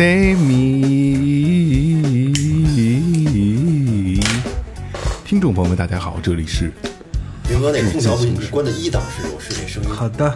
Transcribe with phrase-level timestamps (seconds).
[0.00, 0.48] Say me。
[5.26, 6.72] 听众朋友们，大家好，这里是
[7.50, 9.90] 明哥，那空调不你关的一档是有是这声音。
[9.90, 10.34] 好的，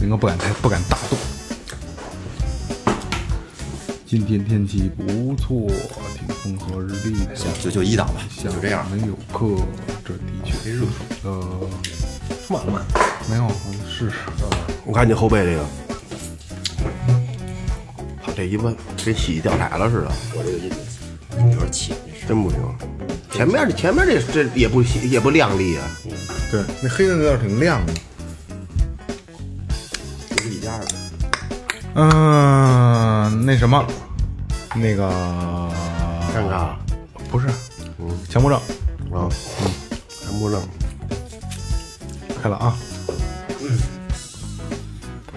[0.00, 1.18] 明哥不敢太不敢大动。
[4.06, 5.70] 今天天气不错，
[6.16, 7.34] 挺风和日丽的。
[7.60, 8.90] 就就一档吧，下就这样。
[8.90, 9.62] 没有课，
[10.02, 10.86] 这的确热。
[11.24, 11.68] 呃，
[12.48, 12.80] 晚了吗？
[13.28, 14.16] 没有，我试试。
[14.86, 15.83] 我看你后背这个，他
[18.36, 20.70] 这一问跟洗掉彩了似的，我这个音
[21.52, 21.94] 有点起，
[22.26, 22.58] 真不行。
[23.30, 25.84] 前面这前面这这也不也不亮丽啊，
[26.50, 27.92] 对，那黑的那倒挺亮的。
[30.30, 30.86] 不是一家的。
[31.94, 33.86] 嗯、那什么，
[34.74, 35.08] 那个
[36.34, 36.74] 尴尬
[37.30, 37.46] 不是，
[38.28, 38.58] 强迫症
[39.12, 39.30] 啊，嗯
[40.08, 40.60] 强迫症。
[42.42, 42.76] 开了啊。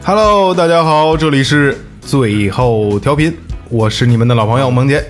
[0.04, 1.78] Hello，大家好，这里是
[2.08, 3.38] 最后调频，
[3.68, 5.06] 我是你们的老朋友萌姐。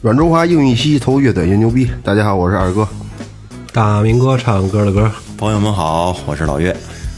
[0.00, 1.88] 软中华硬玉溪头越短越牛逼。
[2.02, 2.86] 大家好，我是二哥。
[3.72, 5.08] 大明哥唱歌的歌，
[5.38, 6.76] 朋友们好，我是老岳。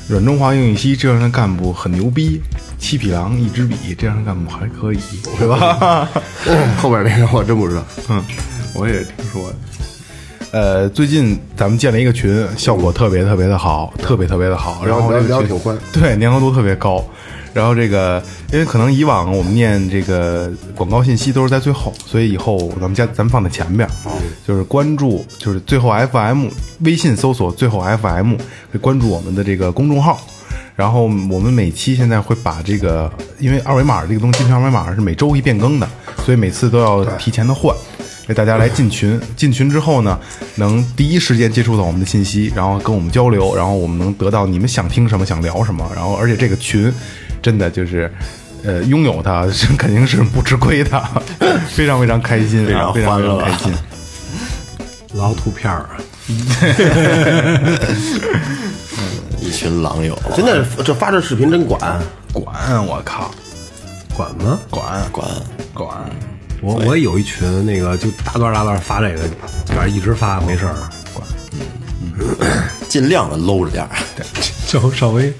[0.08, 2.38] 软中华硬玉溪这样的干部很牛逼，
[2.78, 4.98] 七匹狼一支笔，这样的干部还可以，
[5.38, 6.06] 是吧？
[6.76, 7.82] 后边那个我真不知道。
[8.10, 8.22] 嗯，
[8.74, 9.56] 我也听说的。
[10.52, 14.84] 呃，最近咱们建了一个群，效果特别特别的好，特别特别的好。
[14.84, 17.02] 然后这个群聊聊挺欢对，粘合度特别高。
[17.54, 18.22] 然后这个，
[18.52, 23.88] 因为可能以往我们念这个广告信息都是在最后，所以以后咱们加咱们放在前边，
[24.46, 26.48] 就是关注，就是最后 FM
[26.80, 28.34] 微信搜索最后 FM，
[28.72, 30.20] 会关注我们的这个公众号。
[30.76, 35.88] 然后我们每期现在会把这个，因为二维码这个东西，二维码是每周一变更的，
[36.24, 37.72] 所以每次都要提前的换。
[38.26, 40.18] 给大家来进群，进群之后呢，
[40.56, 46.90] 能第一时间接触到我们的信息，然后跟我们交流，然后我们能得到你们想听什么、想聊什么，然后而且这个群
[47.44, 48.10] 真的就是，
[48.64, 51.02] 呃，拥有它是 肯定是不吃亏的，
[51.68, 53.74] 非常非常开心啊，非常非常开心。
[55.12, 55.86] 老图片儿，
[59.40, 61.78] 一群狼友，现在这发这视频真管，
[62.32, 63.30] 管我靠，
[64.16, 64.58] 管吗？
[64.70, 65.28] 管管。
[65.74, 65.88] 管，
[66.62, 69.20] 我我也有一群那个就大段大段发这个，
[69.66, 70.74] 反正一直发没事儿，
[72.94, 73.90] 尽量的搂着点儿。
[74.70, 75.32] 就稍微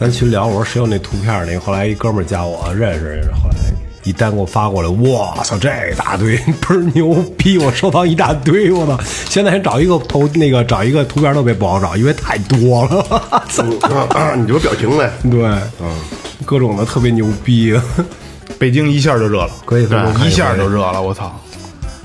[0.00, 3.56] 咱群聊，我说谁有那图片那个，后来一哥们儿加我认识，后来
[4.04, 8.98] 一单给我发过来，我操，这一大堆 倍儿牛逼，我收藏一大堆，我操！
[9.28, 13.62] 现在找一个头那个找一个图片特别不好找，因为太多了，操
[14.18, 15.10] 啊你这表情呗？
[15.30, 15.42] 对，
[15.82, 15.94] 嗯，
[16.46, 17.78] 各种的特别牛逼，
[18.58, 21.38] 北京一下就热了，可以可以可以一下就热了，我操！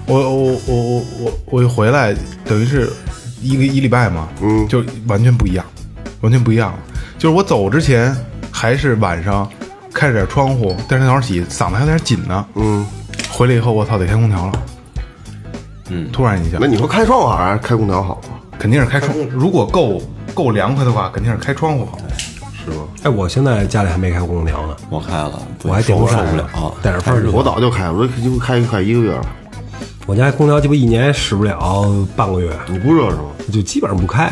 [0.05, 2.91] 我我我我我我一回来，等于是
[3.41, 5.65] 一个一礼拜嘛，嗯，就完全不一样，
[6.21, 6.79] 完全不一样了。
[7.17, 8.15] 就是我走之前
[8.51, 9.49] 还是晚上
[9.93, 12.85] 开着点窗户，第二天早上起嗓子还有点紧呢，嗯，
[13.31, 14.53] 回来以后我操得开空调了，
[15.89, 18.39] 嗯，突然一下那，你说开窗户好还是开空调好啊？
[18.59, 20.01] 肯定是开窗，如果够
[20.33, 21.97] 够凉快的话，肯定是开窗户好。
[22.61, 26.73] 是吗哎，我现在家里还没开空调呢，我开了，我还顶不上受不了。
[26.81, 27.31] 带着风儿热。
[27.31, 29.25] 我早就开了，我就开快一个月了。
[30.09, 31.85] 我家空调鸡巴一年使不了
[32.15, 33.25] 半个月，你不热是吗？
[33.53, 34.27] 就基本上不开。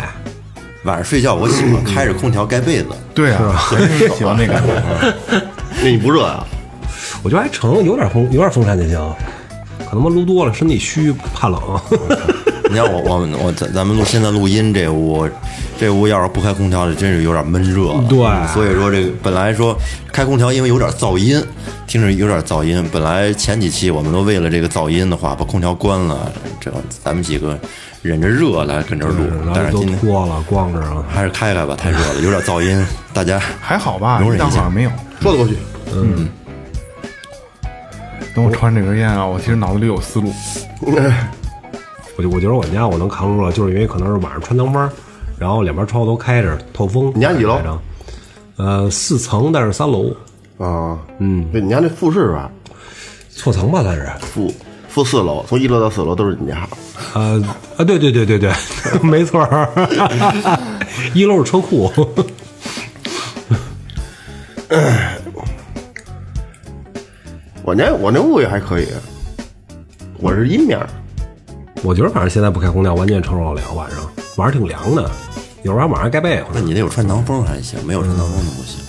[0.85, 3.55] 晚上睡觉我喜欢开着空调盖被子，对啊，
[4.17, 4.73] 喜欢那感觉。
[5.83, 6.43] 那你不热啊？
[7.21, 8.99] 我觉得还成，有点风，有点风扇就行。
[9.87, 11.61] 可能妈撸多了，身体虚，怕冷。
[12.71, 15.29] 你看我我们我咱咱们录现在录音这屋，
[15.79, 17.93] 这屋要是不开空调，这真是有点闷热。
[18.09, 18.17] 对
[18.53, 19.77] 所以说这个本来说
[20.11, 21.41] 开空调，因为有点噪音，
[21.85, 22.83] 听着有点噪音。
[22.91, 26.71] 本来前几期我们都为了这个噪音的话，把空调关了，这
[27.03, 27.59] 咱们几个
[28.01, 29.23] 忍着热来跟这儿录。
[29.27, 31.05] 然后都但是今天脱了，光着了。
[31.07, 34.91] 还是开开吧，太热了，有点噪音，大家还好吧，容忍一下没有。
[35.21, 35.57] 说得过去。
[35.93, 36.27] 嗯
[38.35, 40.31] 等我抽完这根烟啊，我其实脑子里有思路。
[42.17, 44.91] 我就我觉得我家我能扛住了，就是因为可能是晚上穿堂风儿，
[45.39, 47.11] 然后两边窗户都开着，透风。
[47.15, 47.59] 你家几楼？
[48.57, 50.09] 呃，四层，但是三楼，
[50.57, 52.49] 啊，嗯，对，你家那复式吧，
[53.29, 54.11] 错层吧算是。
[54.19, 54.51] 负
[54.87, 56.67] 负四楼，从一楼到四楼都是你家。
[57.13, 57.39] 呃
[57.77, 58.51] 啊，对对对对对，
[59.03, 59.69] 没错儿，
[61.13, 61.91] 一楼是车库。
[67.63, 68.87] 我那我那屋也还可以，
[70.19, 70.87] 我是阴面儿，
[71.83, 73.99] 我觉得反正现在不开空调，完全承受得了晚上，
[74.37, 75.11] 晚上挺凉的，
[75.67, 76.45] 有时候晚上还盖被子。
[76.53, 78.79] 那你得有穿堂风还行，没有穿堂风的不行。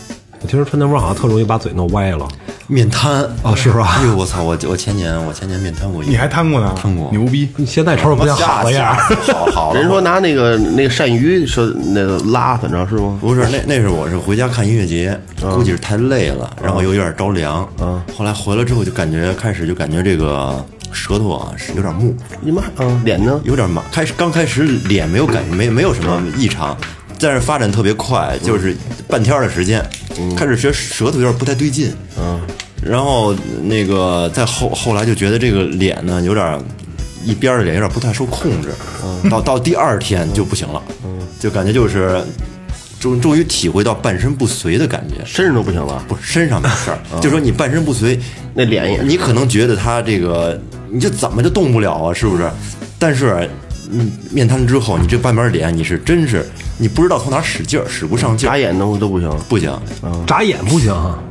[0.40, 2.26] 我听说穿堂风好像特容易把嘴弄歪了。
[2.68, 4.42] 面瘫啊是吧哎呦我操！
[4.42, 6.72] 我我前年我前年面瘫过一次，你还瘫过呢？
[6.80, 7.48] 瘫过牛逼！
[7.56, 8.94] 你现在瞅瞅不像好的样儿。
[9.32, 9.74] 好好。
[9.74, 13.10] 人说拿那个那个鳝鱼说那个拉，反正是不？
[13.16, 17.68] 不是，那那是我是回家看音乐节，估计是太累了，然后又有点着凉。
[17.80, 23.40] 嗯，后来回来之后就感觉开始就感觉这个舌头啊是有点木，你妈，嗯，脸呢？
[23.44, 23.82] 有点麻。
[23.92, 26.76] 开始刚开始脸没有感觉，没没有什么异常，
[27.18, 28.76] 但是发展特别快，就是
[29.06, 29.84] 半天的时间，
[30.36, 31.92] 开始觉得舌头有点不太对劲。
[32.18, 32.40] 嗯，
[32.82, 36.60] 然后那个再后后来就觉得这个脸呢有点
[37.24, 38.68] 一边的脸有点不太受控制，
[39.04, 42.22] 嗯到到第二天就不行了，嗯就感觉就是
[43.00, 45.24] 终终于体会到半身不遂的感觉。
[45.24, 48.18] 身上都不行了，不是身上没事儿， 就说你半身不遂，
[48.54, 50.60] 那脸也你可能觉得他这个，
[50.90, 52.12] 你就怎么就动不了啊？
[52.12, 52.50] 是不是？
[52.98, 53.48] 但是
[53.90, 56.44] 嗯面瘫之后，你这半边脸你是真是
[56.76, 59.30] 你不知道从哪儿使劲儿，使不上劲儿眨，眼都都不行。
[59.48, 59.72] 不行，
[60.26, 61.27] 眨眼不行，不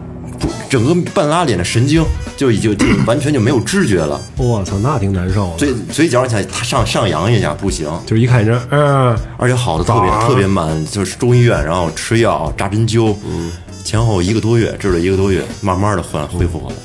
[0.70, 2.04] 整个半拉脸的神经
[2.36, 5.58] 就已经就完全就没有知觉了，我操，那挺难受的。
[5.58, 13.52] 嘴嘴角想他上上扬一下不行，就是一看这，嗯，而且好的特别特别慢，就是中医院，然后吃药扎针灸，嗯
[13.84, 16.82] 前后一个多月，治了一个多月，慢慢的恢恢复过来了。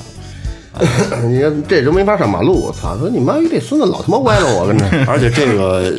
[1.27, 2.97] 你看这人没法上马路，我操！
[2.97, 4.85] 说你妈逼这孙子老他妈歪了我，跟着。
[5.05, 5.93] 而且这个，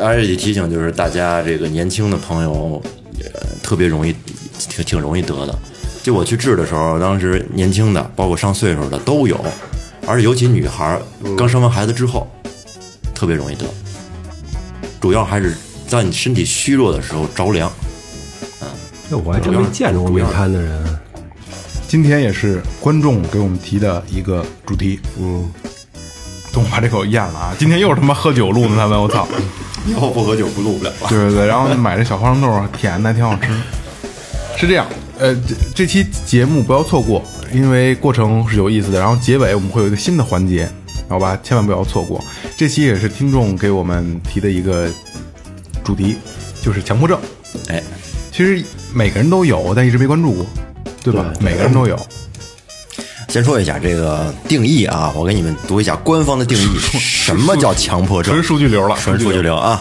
[0.00, 2.82] 而且也提醒就是大家这个年轻的朋友，
[3.20, 4.14] 呃，特别容易，
[4.58, 5.58] 挺挺容易得的。
[6.02, 9.42] 就我去治的时候，当时年轻的，包括上岁数的都有，
[10.06, 11.02] 而且尤其女孩儿
[11.38, 12.28] 刚生完孩子之后，
[13.14, 13.64] 特别容易得。
[15.00, 15.56] 主要还是
[15.86, 17.70] 在你身体虚弱的时候着凉。
[19.08, 20.98] 这我还真没见着过面瘫的人。
[21.86, 25.52] 今天也是观众给我们提的一个主题，嗯，
[26.52, 27.54] 等我把这口咽了啊！
[27.58, 29.28] 今天又是他妈喝酒录的，他们我操！
[29.86, 31.08] 以后不喝酒不录不了了。
[31.08, 33.52] 对对对，然后买这小花生豆，甜的还挺好吃。
[34.56, 34.86] 是这样，
[35.22, 37.22] 呃，这这期节目不要错过，
[37.54, 38.98] 因为过程是有意思的。
[38.98, 40.68] 然后结尾我们会有一个新的环节，
[41.08, 42.20] 好吧，千万不要错过。
[42.56, 44.90] 这期也是听众给我们提的一个
[45.84, 46.16] 主题，
[46.60, 47.16] 就是强迫症。
[47.68, 47.80] 哎，
[48.32, 50.46] 其实每个人都有，但一直没关注过，
[51.04, 51.32] 对吧？
[51.38, 51.96] 每个人都有。
[53.28, 56.78] 先说一下这个定义啊，我给你们读一下官方的定义。
[56.98, 58.34] 什么叫强迫症？
[58.34, 59.80] 纯数据流了，纯数据流啊！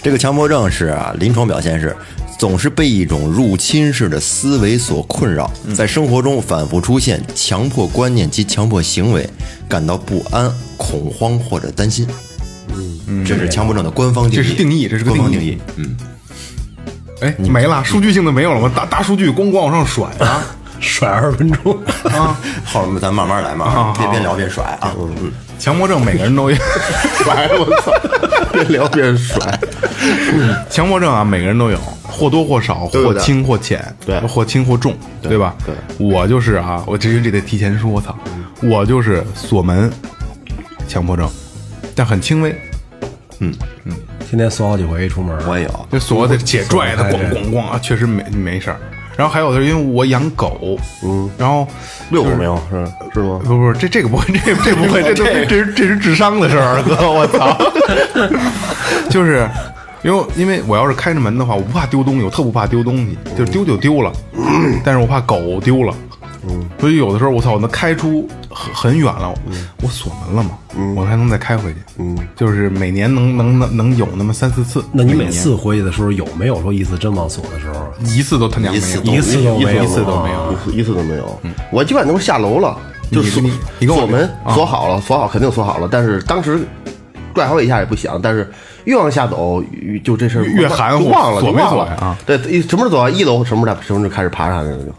[0.00, 1.94] 这个强迫症是啊，临床表现是
[2.38, 9.28] 总是被一种入侵式的思维所困扰，在生活中反复出现强迫观念及强迫行为，
[9.68, 12.06] 感到不安、恐慌或者担心。
[13.06, 15.58] 嗯，这是强迫症的官方定义，这是定义这是个官方定义。
[15.76, 15.96] 嗯，
[17.20, 18.70] 哎，没了，数据性的没有了吗？
[18.74, 20.44] 大大数据咣咣往上甩啊！
[20.78, 21.78] 甩二十分钟，
[22.66, 24.92] 后面咱慢慢来嘛，啊别边聊边甩啊。
[24.98, 27.92] 嗯嗯，强迫症每个人都有，甩， 我操！
[28.52, 29.58] 边聊边甩，
[30.70, 34.20] 强迫症啊，每个人都有，或多或少，或轻或浅，对。
[34.20, 35.54] 或轻或重，对吧？
[35.64, 38.16] 对，我就是啊，我这这得提前说，我操，
[38.62, 39.90] 我就是锁门
[40.86, 41.28] 强迫症，
[41.94, 42.54] 但很轻微，
[43.40, 43.52] 嗯。
[43.84, 43.92] 嗯。
[44.28, 45.36] 天天锁好几回一出门。
[45.46, 45.86] 我也有。
[45.92, 48.80] 这锁得且拽的咣咣咣啊，确实没没事儿。
[49.16, 51.66] 然后还有的是因为我养狗，嗯，然后
[52.10, 52.56] 遛过没有？
[52.70, 53.40] 是是吗？
[53.44, 57.56] 不不，这这个不会，这这不会， 这都这是这是智商的事儿，哥，我操！
[59.08, 59.48] 就是
[60.02, 64.12] 因为因为我要是开着门的话，我不怕丢东西，我特不怕丢东西，就丢就丢了，
[64.84, 65.94] 但是我怕狗丢了，
[66.48, 69.34] 嗯，所以有的时候我操，我能开出很很远了，
[69.82, 70.50] 我锁门了嘛，
[70.96, 77.86] 我还能再开回去，嗯，就是每年能能能能有那么三四次，那你每次回去的时候有没有说一次真往锁的时候？
[78.04, 79.82] 一次都他娘没有，一次都没有。
[79.82, 80.56] 一次都没有。
[80.72, 81.40] 一次都没有。
[81.72, 82.76] 我基本上都是下楼了，
[83.10, 86.60] 就锁门啊锁好了，锁好肯定锁好了，但是当时
[87.34, 88.48] 拽好几下也不响，但是
[88.84, 89.62] 越往下走，
[90.04, 91.86] 就这事儿越含糊忘了，锁没就忘了。
[91.86, 92.16] 锁呀啊？
[92.24, 93.10] 对，什么时候走啊？
[93.10, 94.94] 一楼什么时候什么时候开始爬上去了就，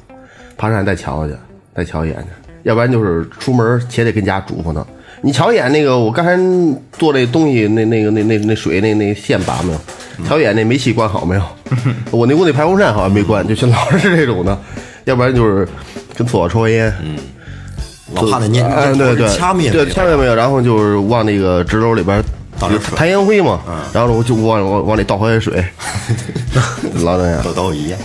[0.58, 1.34] 爬上去再瞧去，
[1.76, 2.28] 再瞧一眼去，
[2.64, 4.86] 要不然就是出门且得跟家嘱咐呢。
[5.22, 6.36] 你瞧一眼那个，我刚才
[6.98, 9.80] 做这东西，那那个那那那水那那线拔没有？
[10.28, 11.42] 瞧一眼那煤气关好没有？
[12.12, 14.58] 我那屋那排风扇好像没关，就像老是这种的，
[15.06, 15.68] 要不然就是
[16.16, 17.16] 跟厕所抽根烟，嗯
[18.14, 22.24] 老怕那烟，哎，对对，掐灭对掐灭没有，然后就是往那个纸篓里边
[22.60, 23.60] 倒点水太阳灰嘛，
[23.92, 25.64] 然后我就往往往里倒回水，
[27.04, 27.44] 老那样。
[27.44, 28.00] 都都一样。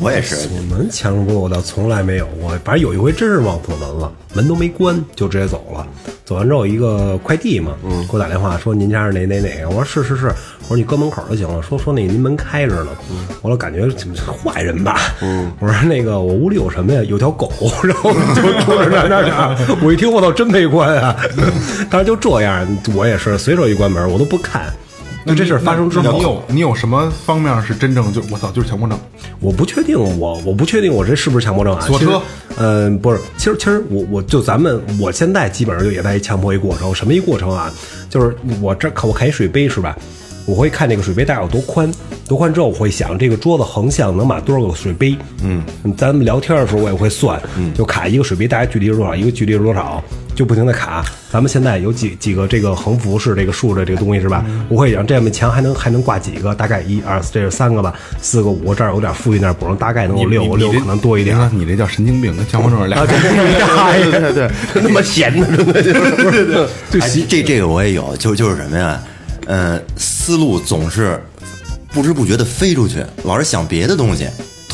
[0.00, 5.84] 我也是，锁门强迫我倒从来没有过，反正有一回真是忘锁门了，门都没关就直接走了。
[6.24, 9.62] 走完之后，一个快递嘛，嗯，给我打电话说您家是哪哪哪？
[9.62, 17.02] 个，我说是是是，我说你搁门口就行了，说说那您门开着呢，嗯，我说感觉怎么是坏人吧，嗯，我说那个我屋里有什么呀？
[17.02, 17.50] 有条狗，
[17.82, 18.42] 然后就
[18.90, 21.16] 那那那，我一听我操真没关啊，
[21.90, 22.64] 当时就这样，
[22.94, 24.72] 我也是随手一关门我都不看。
[25.28, 28.98] 就这事儿发生之后，你有你有什么方面是真正就我操就是强迫症？
[29.40, 31.80] 我不确定，我我不确定我这是不是强迫症啊？
[31.86, 32.22] 其实锁车，
[32.56, 37.72] 嗯、不是，其实其实我我就咱们我现在基本上就也在一强迫一过程，什么一过程啊？
[38.08, 39.96] 就是我这看我看一水杯是吧？
[40.46, 41.92] 我会看这个水杯大概有多宽，
[42.26, 45.14] 多宽之后我会想这个桌子横向能码多少个水杯？
[45.42, 45.62] 嗯，
[45.94, 50.02] 咱们聊天的时候我也会算，嗯，就卡一个水杯大概距离是多少，一个距离是多少，
[50.38, 51.04] 就不停的卡。
[51.32, 54.44] 咱们现在有几几个这个横幅式这个竖着这个东西是吧？
[54.68, 56.54] 我会想这面墙还能还能挂几个？
[56.54, 57.92] 大概一二这是三个吧，
[58.22, 61.36] 四个五个，这儿有点富裕点补上，大概能有六个，六个可能多一点。
[61.52, 63.04] 你你这叫神经病，跟强迫症是俩。
[63.04, 64.48] 对对对，
[64.80, 66.68] 那么闲的，真的就是。
[67.00, 69.02] 哎，这这个我也有，就就是什么呀？
[69.46, 71.20] 嗯，思路总是
[71.90, 74.28] 不知不觉的飞出去，老是想别的东西，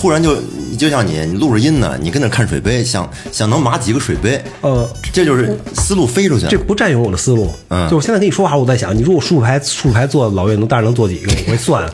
[0.05, 0.37] 突然就
[0.77, 6.47] 就像你你录着音呢，你跟那看水杯，想想能码几个水杯，呃，这就是思路飞出去。
[6.47, 7.51] 这不占用我的思路。
[7.71, 11.33] 嗯就我现在跟你说话，我在想，你如果竖排竖排坐老岳能大概能坐几个？
[11.47, 11.91] 我会算。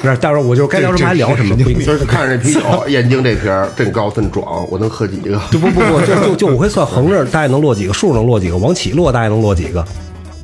[0.00, 1.86] 不是，待会儿我就该聊什么还聊什么，不一定。
[1.86, 5.40] 就是看着这啤酒，燕京这瓶儿真高真壮，我能喝几个？
[5.52, 9.86] 就不不不，就就就我会算横着大概能落几个，竖能落几个，往起落大概能落几个。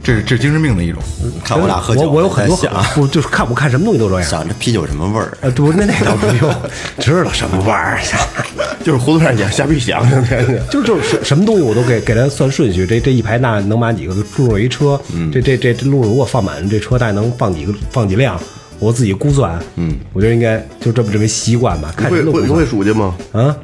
[0.09, 1.03] 这是治精神病的一种。
[1.45, 4.25] 看我俩喝酒，我我有很多想我就是看我看什么东西都这样。
[4.27, 5.37] 想这啤酒什么味儿？
[5.43, 6.51] 呃，不，那那倒不用，
[6.99, 8.01] 知道什么味儿。
[8.83, 10.59] 就是胡同上讲瞎逼想，真的。
[10.71, 14.15] 就就是什什么东西我都给给他算顺序，这这一排那能满几个？
[14.39, 14.99] 路上一车，
[15.31, 17.75] 这这这这路上如果放满，这车大概能放几个？
[17.91, 18.41] 放几辆？
[18.79, 23.15] 我自己估算，嗯，我觉得应该就这么这么一习惯吧，看会会会数去吗？
[23.33, 23.55] 啊。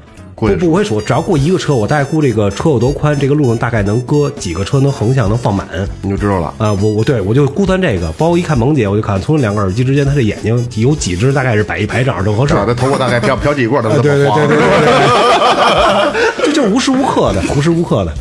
[0.53, 5.67] 不不会数，只要过一个车，我大概估这个车有多宽，这个路上大概能搁几个车能横向能放满。
[6.03, 6.53] 你就知道了。
[6.59, 12.55] 啊，我我对我就估算这个，包括一看萌姐，我就看从两个耳机之间，她这眼睛有几只，大概是摆一排正好正合适。
[12.55, 18.13] 啊，这头发大概飘 飘几棍儿，他啊，妈对对对对对对，这就是无时无刻的，无时无刻的，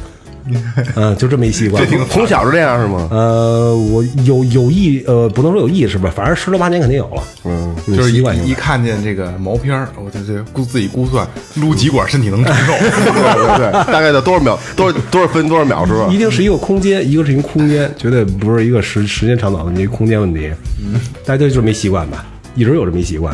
[0.96, 1.82] 嗯，就这么一习惯。
[2.10, 3.08] 从小就这样是吗？
[3.12, 8.50] 呃，我有有意，呃，不能说有意识吧，反正十多八年肯定有了，嗯，就是一习惯性的。
[8.50, 12.74] 一看见这个毛片儿，我就就估自己估算撸几管身体能承受。
[12.82, 16.08] 对对对，大概得多少秒，多少多少分多少秒是吧？
[16.12, 20.52] 一定是一个空间，一个是一个空间，绝对不是一个时时间长短问题，空间问题。
[20.84, 23.34] 嗯，大家就这么一习惯吧，一直有这么一习惯。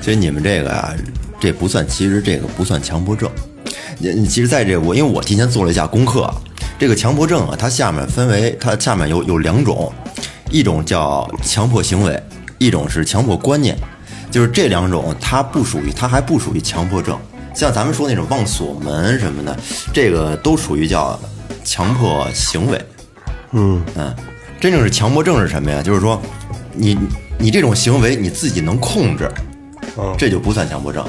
[0.00, 0.92] 其实你们这个啊，
[1.38, 3.30] 这不算，其实这个不算强迫症。
[4.28, 6.28] 其实在这我，因为我提前做了一下功课，
[6.78, 9.92] 这个强迫症啊，它下面分为它下面有有两种，
[10.50, 12.20] 一种叫强迫行为，
[12.58, 13.76] 一种是强迫观念。
[14.30, 17.18] 就是这两种，它不属于，它还不属于强迫症。
[17.54, 19.54] 像咱们说那种忘锁门什么的，
[19.92, 21.20] 这个都属于叫
[21.62, 22.82] 强迫行为。
[23.50, 24.14] 嗯嗯，
[24.58, 25.82] 真正是强迫症是什么呀？
[25.82, 26.20] 就是说，
[26.72, 26.98] 你
[27.38, 29.30] 你这种行为你自己能控制，
[30.16, 31.06] 这就不算强迫症。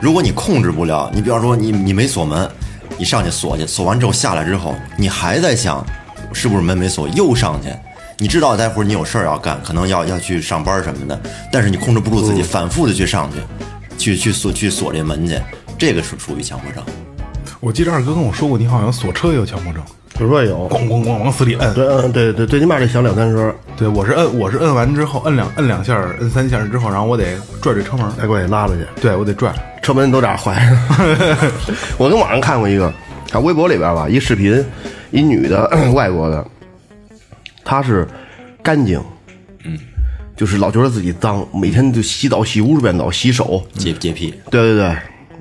[0.00, 2.50] 如果你控制不了，你比方说你你没锁门，
[2.98, 5.84] 你上去锁去，锁完之后下来之后，你还在想
[6.32, 7.68] 是不是门没锁，又上去。
[8.18, 11.18] 你知道待会儿你有事儿要干，可能要要去上班什么的，
[11.50, 13.38] 但是你控制不住自己，反复的去上去，
[13.96, 15.40] 去去锁去锁这门去，
[15.78, 16.84] 这个是属于强迫症。
[17.64, 19.82] 我记得二哥跟我说过，你好像锁车也有强迫症，
[20.20, 21.72] 我说有，咣咣咣往死里摁。
[21.72, 27.24] 对，嗯，对对，最起码得响两三声，对，我是摁，我是摁完之后摁两摁两下儿，摁三下儿之后，然后我得
[27.62, 29.50] 拽着车门，再过去拉出去，对我得拽。
[29.80, 30.78] 车门都俩坏了。
[31.96, 32.92] 我跟网上看过一个，
[33.30, 34.62] 看微博里边吧，一视频，
[35.10, 36.46] 一女的， 外国的，
[37.64, 38.06] 她是
[38.62, 39.02] 干净，
[39.64, 39.78] 嗯，
[40.36, 44.96] 就是老觉得自己脏，每天就洗澡洗无数遍澡，洗手，洁洁癖，对对对，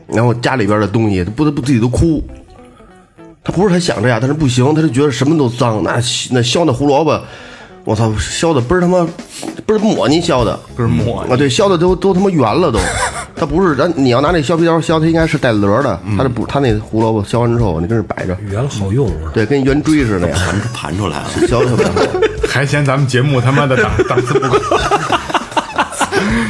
[0.07, 2.23] 然后家里边的东西，他不得不自己都哭。
[3.43, 5.83] 他不是他想这样，但是不行，他就觉得什么都脏。
[5.83, 7.21] 那那削那胡萝卜，
[7.83, 9.05] 我操，削的倍儿他妈
[9.65, 11.35] 倍儿抹你削的，倍儿抹啊！
[11.35, 12.79] 对，削的都都他妈圆了都。
[13.35, 15.99] 他不是，咱你要拿那削皮刀削，它应该是带棱的。
[16.15, 21.29] 他这不，他那胡萝卜削完之后，你跟这摆着，圆了好用啊，对，跟圆锥似的呀，盘出盘出来了。
[21.47, 21.93] 削的特别好。
[22.47, 24.57] 还嫌咱们节目他妈的档 档次不高，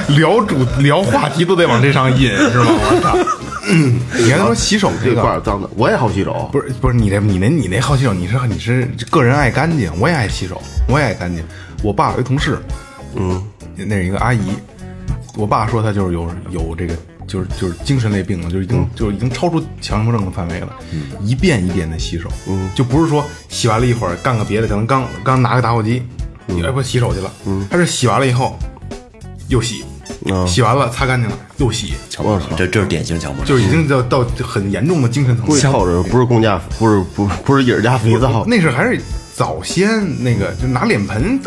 [0.09, 2.65] 聊主聊话题都得往这上引是吗？
[2.67, 3.17] 我操！
[4.19, 6.49] 你刚才说洗手这这个块儿脏的，我也好洗手。
[6.51, 11.43] 不是不是你这你那你那好洗手，你是你是个人爱干净，我也爱洗手，我也爱干净。
[11.81, 12.59] 我爸有一同事，
[13.15, 13.41] 嗯，
[13.75, 14.53] 那是一个阿姨，
[15.35, 16.95] 我爸说他就是有有这个
[17.27, 20.73] 就是就是精神类病了，就是已经就是已经超出强迫症的范围了，
[21.21, 26.03] 一遍一遍的洗手，嗯就不是说洗完了一会儿干个别的，可能刚刚拿个打火机，
[26.61, 27.31] 要不洗手去了，
[27.69, 28.57] 他是洗完了以后
[29.47, 29.83] 又洗，
[30.47, 33.47] 洗完了擦干净了又洗，我操，这这是典型强迫症。
[33.47, 35.71] 就是已经到到很严重的精神层贵面。
[35.71, 38.99] 透着不是公家，不是不不是野人家肥皂，那是还是
[39.33, 39.87] 早先
[40.23, 41.39] 那个，就拿脸盆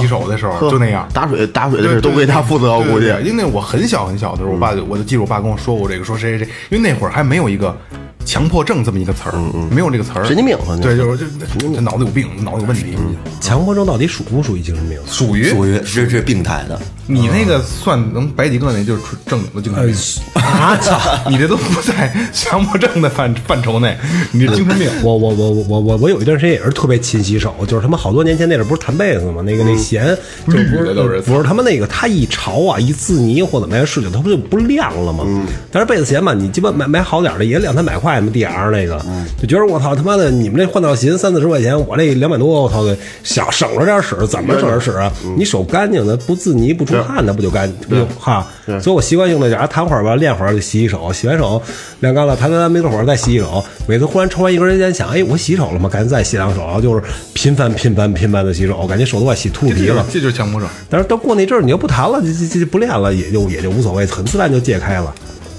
[0.00, 1.08] 洗手的时候就那样。
[1.12, 7.76] 打水打水的对事都归他负责，我估计对对对因为那我很小很小的时候，我爸就我就记得我爸跟我说过这个，说谁谁谁，因为那会儿还没有一个
[8.24, 9.34] 强迫症这么一个词儿，
[9.70, 12.96] 没有这个词儿，神经病对，就是就这脑子有病，脑子有问题。
[13.40, 14.98] 强迫症到底属不属于精神病？
[15.06, 20.42] 属于属于这这病态的，你那个算能白几个，那就是纯正经的精神病。
[20.42, 20.98] 啊操！
[21.28, 23.96] 你这都不在强迫症的范范畴内，
[24.32, 24.88] 你这精神病。
[25.02, 29.42] 我我我我我我有一段时间也是特别勤洗手，就是他妈好多年前那阵儿不是弹被子吗？
[29.42, 30.06] 那个那弦
[30.46, 35.24] 就不是不是他妈那个它一潮啊一滋泥或怎么样事情，它不就不亮了吗？
[35.70, 39.00] 但是被子弦嘛，你鸡巴买买好点儿的也两三百块嘛，D R 那个，
[39.40, 45.12] 就觉得我操他妈的你们这换套琴三四十块钱，我这两百多，我操的想省着点使，怎么省着使啊？
[45.36, 48.46] 你手干净的不自泥不出汗，的不就干不就哈？
[48.80, 51.60] 所以我习惯性的啊弹会儿吧，练会儿就洗洗手，洗完手
[52.00, 53.64] 晾干了，弹弹弹没多会儿再洗洗手。
[53.86, 55.88] 每次忽然抽完一根烟，想哎我洗手了吗？
[55.88, 57.02] 赶紧再洗两手，然后就是
[57.32, 60.04] 频繁频繁频繁的洗手，感觉手都快洗秃噜皮了。
[60.10, 60.68] 这就是强迫症。
[60.88, 65.12] 但是到过那阵儿，你要不弹了，这这这不练了，也就也就无所谓，很自然就戒开了，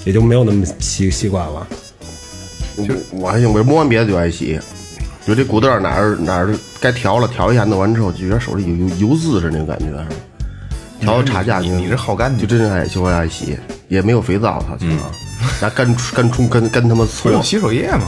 [0.06, 1.68] 也就没有那么习习惯了。
[2.78, 4.60] 就我还行，我摸完别的就爱洗，
[5.26, 9.86] 就这骨头哪儿哪儿该调了调一下，弄完之后就觉得手里有有油渍似的那种感觉，
[11.00, 12.40] 调到差价你你是好干净。
[12.40, 14.78] 就真是爱就爱洗，也没有肥皂，操，
[15.62, 17.32] 拿干干冲干干他妈搓。
[17.32, 18.08] 有洗手液吗？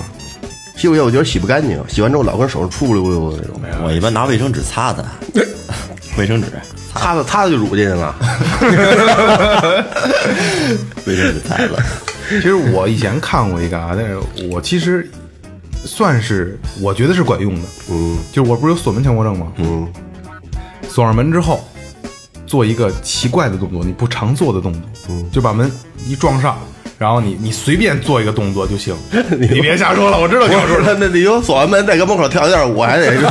[0.75, 5.05] 洗手液，我觉得洗不干净，洗完之后老跟手上出溜溜的那种，我一般拿卫生纸擦的，
[6.17, 6.47] 卫生纸。
[6.93, 8.15] 擦擦擦的就乳进去了。
[11.05, 11.83] 卫生纸擦了。
[12.29, 14.19] 其实我以前看过一个啊，但是
[14.51, 15.09] 我其实
[15.73, 17.67] 算是我觉得是管用的。
[17.89, 19.51] 嗯，就是我不是有锁门强迫症吗？
[19.57, 19.87] 嗯，
[20.89, 21.63] 锁上门之后，
[22.45, 25.71] 做一个奇怪的动作，你不常做的动作，嗯，就把门
[26.07, 26.57] 一撞上，
[26.97, 28.95] 然后你你随便做一个动作就行，
[29.37, 33.21] 你别瞎说了，我知道你要说他那你又锁完门再搁门口跳一下，舞还得是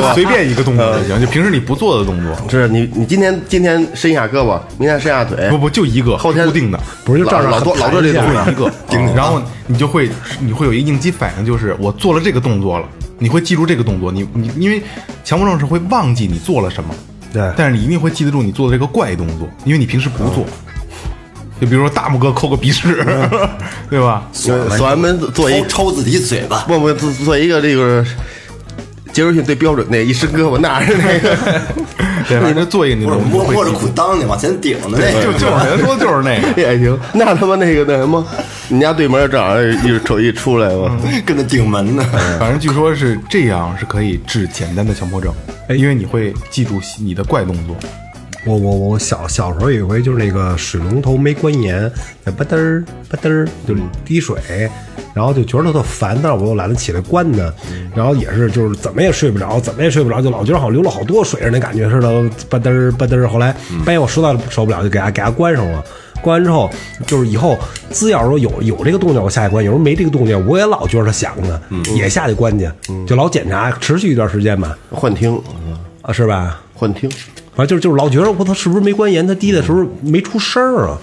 [0.00, 0.12] 吧？
[0.14, 6.78] 随便一个动作就行，就平时你不做的动作，是你你今天今天伸一下胳膊，明天伸下腿，不不就一个后天固定的。
[7.04, 8.70] 不是就照着老多老多这弹种一个，
[9.16, 10.08] 然后你就会
[10.40, 12.86] 你会有一个应激反应，就是我做了这个动作了，
[13.18, 14.80] 你会记住这个动作，你你因为
[15.24, 16.94] 强迫症是会忘记你做了什么，
[17.32, 20.44] 对但是你一定会记得住你做的这个怪动作，因为你平时不做。
[21.60, 23.04] 就比如说大拇哥抠个鼻屎，
[23.90, 24.28] 对吧？
[24.32, 28.04] 锁锁完门做一抽抽自己嘴巴，不不做做一个这个
[29.12, 31.36] 杰瑞逊最标准那一伸胳膊那是那个，
[32.28, 36.96] 对，反正做一个你或者动作会记住摸摸着裤裆你往前顶的那个，就就是人说就是那个， 也行。
[37.14, 38.24] 那他妈那个那什么，
[38.68, 42.04] 你家对门正好一瞅一出来吧，跟那顶门呢。
[42.38, 45.32] 反正据说是这样是可以治简单的强迫症，
[45.70, 47.76] 因为你会记住你的怪动作。
[48.48, 51.90] 我我我小小时候有一回就是那个水龙头没关严，
[52.24, 53.74] 在吧嘚儿吧嘚儿就
[54.06, 54.38] 滴水，
[55.12, 57.52] 然后就觉得特烦，但是我又懒得起来关它，
[57.94, 63.28] 然后也是就是怎么也睡不着，怎么也睡不着，就老觉得好像流了好多水似的那感觉似的，吧嘚儿吧嘚儿。
[63.28, 65.84] 后来半夜我实在受不了，就给它给它关上了。
[66.22, 66.68] 关完之后，
[67.06, 67.56] 就是以后
[67.92, 71.60] 只要说有有这个动静，我下去关；有时候没这个动静，我也老觉得它响呢，
[71.94, 72.68] 也下去关去，
[73.06, 75.40] 就老检查，持续一段时间吧，幻听
[76.02, 76.60] 啊，是吧？
[76.74, 77.08] 幻听，
[77.58, 79.26] 反正就是就是老觉得我操，是不是没关严？
[79.26, 80.96] 他滴的时候没出声儿啊？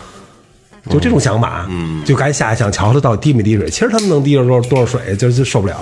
[0.90, 3.70] 就这种想法，嗯，就赶紧下去想瞧瞧到底滴没滴水。
[3.70, 5.76] 其实他们能滴着多少多少水，就就受不了。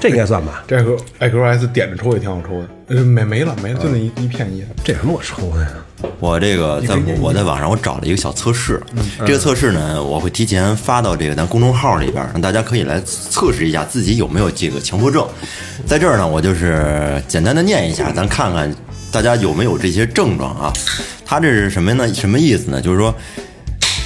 [0.00, 0.64] 这应该算吧？
[0.66, 4.66] 这个 IQS 点着抽也挺好抽的，呃没没了没了，就那一一片叶。
[4.82, 5.68] 这什么我抽的呀？
[6.18, 8.82] 我这个在我在网上我找了一个小测试，
[9.26, 15.24] 这个测试呢，我会提前发到这个咱公众号里边，让大家可以来测试一下自己有没有这个强迫症。
[15.86, 18.74] 在这儿呢，我就是简单的念一下，咱看看
[19.10, 20.72] 大家有没有这些症状啊。
[21.24, 22.12] 它这是什么呢？
[22.14, 22.80] 什么意思呢？
[22.80, 23.14] 就是说。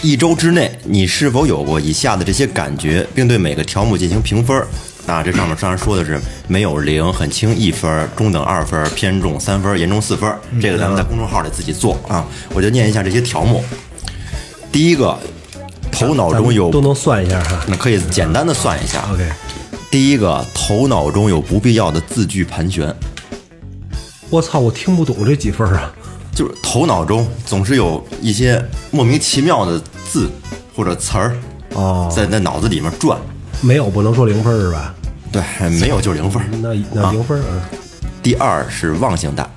[0.02, 4.66] 一周之内，你是否有过以下的这些感觉，并对每个条目进行评分儿？
[5.06, 10.38] 啊，这上面当然说的是没有零，很轻一分儿，中等二分儿，偏重三分儿，严重四分儿。
[10.60, 12.26] 这个咱们在公众号里自己做啊。
[12.52, 13.64] 我就念一下这些条目。
[14.70, 15.18] 第一个，
[15.90, 17.64] 头脑中有都能算一下哈。
[17.66, 19.08] 那可以简单的算一下。
[19.10, 19.26] OK，
[19.90, 22.94] 第一个，头脑中有不必要的字句盘旋，
[24.34, 25.94] 我操，我听不懂这几分啊！
[26.34, 30.28] 就是头脑中总是有一些莫名其妙的字
[30.74, 31.36] 或者词儿
[31.74, 33.16] 哦，在在脑子里面转。
[33.60, 34.92] 没有不能说零分是吧？
[35.30, 35.40] 对，
[35.78, 36.48] 没有就是零分儿。
[36.60, 37.70] 那那零分啊。
[38.24, 39.48] 第二是忘性大，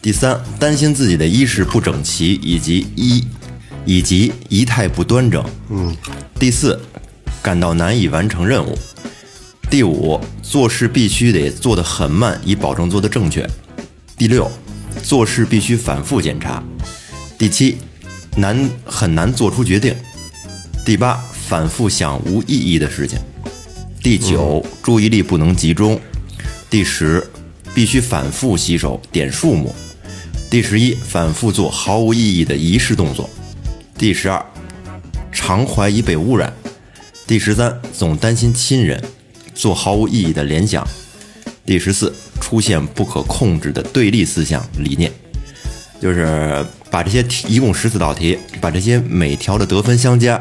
[0.00, 3.26] 第三担心自己的衣饰不整齐以及衣
[3.84, 5.44] 以及仪态不端正。
[5.68, 5.94] 嗯。
[6.38, 6.80] 第四，
[7.42, 8.74] 感到难以完成任务。
[9.68, 13.46] 第五，做事必须得做得很慢，以保证做得正确。
[14.18, 14.50] 第六，
[15.02, 16.64] 做事必须反复检查。
[17.36, 17.76] 第七，
[18.34, 19.94] 难很难做出决定。
[20.86, 23.18] 第八，反复想无意义的事情。
[24.02, 26.00] 第九，注意力不能集中。
[26.70, 27.28] 第十，
[27.74, 29.74] 必须反复洗手，点数目。
[30.48, 33.28] 第十一，反复做毫无意义的仪式动作。
[33.98, 34.42] 第十二，
[35.30, 36.50] 常怀疑被污染。
[37.26, 38.98] 第十三，总担心亲人，
[39.54, 40.86] 做毫无意义的联想。
[41.66, 45.12] 第十四，出现不可控制的对立思想理念。
[46.00, 50.40] 就是把这些题，一共十四道题，把这些每条的得分相加，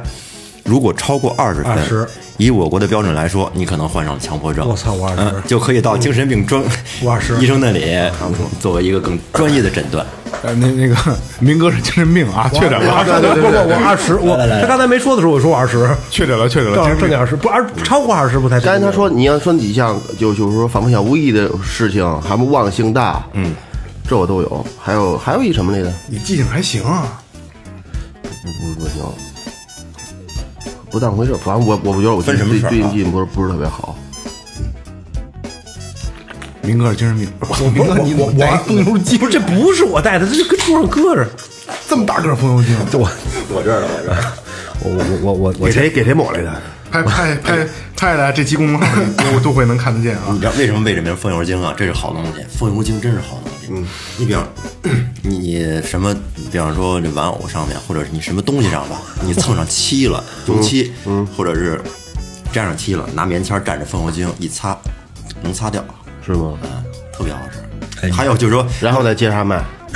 [0.66, 4.68] 如果超过二十分，20以我国的标准来说，你可能患上了强迫症。
[4.68, 6.62] 我操我二十嗯，就可以到精神病专
[7.04, 7.86] 我20 医生那里
[8.60, 10.04] 作为一个更专业的诊断。
[10.42, 10.96] 呃，那那个
[11.40, 13.04] 明哥是精神病啊，确诊了，
[13.36, 18.60] 不不，我二十，我他刚才没说的时候我说我二十，确诊了，确诊了，正点二十，不二超过二十不太。
[18.60, 23.54] 刚才他说你要说几项，就就是说反复想无意义的事情，还不忘性大，嗯，
[24.08, 24.66] 这我都有。
[24.82, 25.94] 还有还有一什么来着？
[26.10, 27.22] 你记性还行啊，
[28.44, 29.04] 不是不行，
[30.96, 31.36] 不当回事。
[31.44, 33.94] 反正我我觉得我最分什么事儿啊最近记性不是不是特别好。
[36.62, 37.30] 明哥是精神病，
[37.74, 41.28] 明哥你我我风油精，不是这不是我带的，这就跟桌上搁着。
[41.90, 43.10] 这么大个儿风油精，就 我
[43.50, 44.34] 我这我这儿，
[44.80, 46.62] 我我我我我给谁给谁抹来的？
[46.90, 50.40] 拍拍拍拍的这鸡公众号里都都会能看得见啊你。
[50.40, 51.74] 知道为什么为这名风油精啊？
[51.78, 53.55] 这是好东西，风油精真是好东西。
[53.70, 53.86] 嗯，
[54.18, 54.48] 你比方
[55.22, 56.16] 你什么，
[56.52, 61.82] 比方说这玩偶上面，或者是你什么东西上吧，你蹭上漆了，油漆，嗯，或者是
[62.52, 64.78] 沾上漆了，拿棉签蘸着风油精一擦，
[65.42, 65.84] 能擦掉，
[66.26, 66.58] 是吗？
[66.64, 68.12] 嗯，特别好使。
[68.12, 69.64] 还有就是说，然后再接着卖。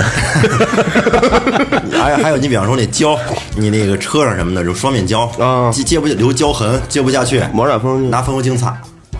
[1.92, 3.18] 还有还有，你比方说那胶，
[3.54, 8.76] 你那个车上什么的，就双面胶啊接接不留胶痕，接不下去，抹点风油精拿风油精擦，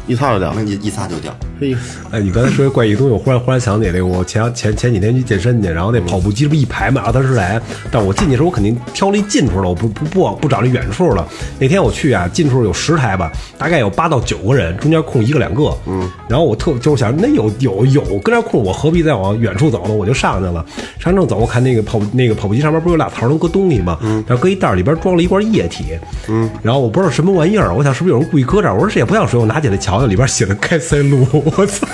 [0.07, 0.63] 一擦就掉那。
[0.63, 1.33] 你一擦就掉。
[1.61, 1.77] 嘿，
[2.11, 11.29] 哎，你刚才说这怪异东西，我忽然忽然想起来，我前前前几天去健身去，然后那跑步机这不一排嘛，二三十台，但我进去的时候我肯定挑了一近处了，我不不不不找那远处了。
[11.59, 19.93] 那天我去啊，近处有十台吧，大概有八到九个人，中间空一个两个，嗯，然后我特就是想，那有有有跟这空，我何必再往远处走呢？
[19.93, 20.65] 我就上去了，
[20.99, 23.99] 上正走，我看那个跑那个跑步机上面不是有俩槽能搁东西吗？
[24.01, 25.99] 嗯，然后搁一袋儿里边装了一罐液体，
[26.31, 28.73] 嗯，然后我不知道什么玩意儿，我想是不是有人故意搁这儿？
[28.73, 31.87] 我说这也不像水，我拿起来瞧瞧，里边写的开塞露，我操，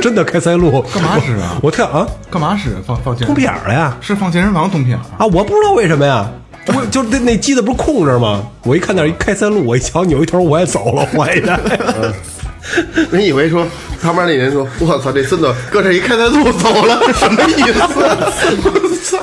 [0.00, 2.76] 真的开塞露，干嘛使啊我跳啊，干嘛使？
[2.86, 3.96] 放放健通屁眼儿了呀！
[4.00, 5.02] 是放健身房通屁眼儿。
[5.18, 6.28] 啊，我不知道为什么呀。
[6.68, 8.42] 我就那那机子不是空着吗？
[8.62, 11.42] 我一看那儿一开塞露，我一瞧扭一头我也走了，我也
[13.10, 13.66] 你以为说
[14.00, 19.18] 旁边那人说：“我操，这孙子搁这一开塞露走了，什么意思？” 我操！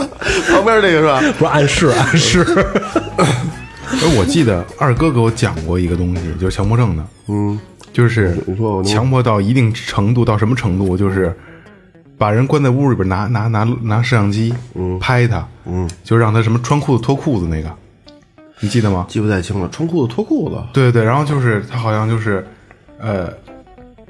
[0.52, 1.22] 旁边那个是吧？
[1.40, 2.46] 不是暗示暗示。
[3.18, 3.26] 哎，
[4.18, 7.58] 我记得二哥给我讲过一个东西，就是强迫症的，嗯，
[8.00, 8.34] 就是
[8.86, 10.96] 强迫到一定程度，到什么程度？
[10.98, 11.36] 就是
[12.18, 17.70] 把人关在屋里边，拿拿拿拿摄像机，嗯，拍他，嗯，就让他什么穿裤子脱裤子那个，
[18.62, 19.06] 你记得吗？
[19.10, 22.48] 记不太清了，穿裤子脱裤子，对对对，然后就是他好像就是，
[23.00, 23.34] 呃，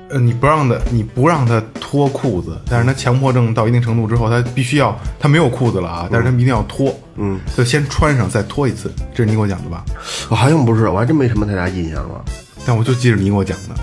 [0.10, 9.84] 呃，你不让他，你不让他脱裤子，但是他强迫症到一定程度之后，他必须要，他没有裤子了啊，但是他一定要脱，嗯，就先穿上再脱一次，这是你给我讲的吧？
[10.30, 12.24] 我好像不是，我还真没什么太大印象了，
[12.70, 13.74] 但我就记着你给我讲的，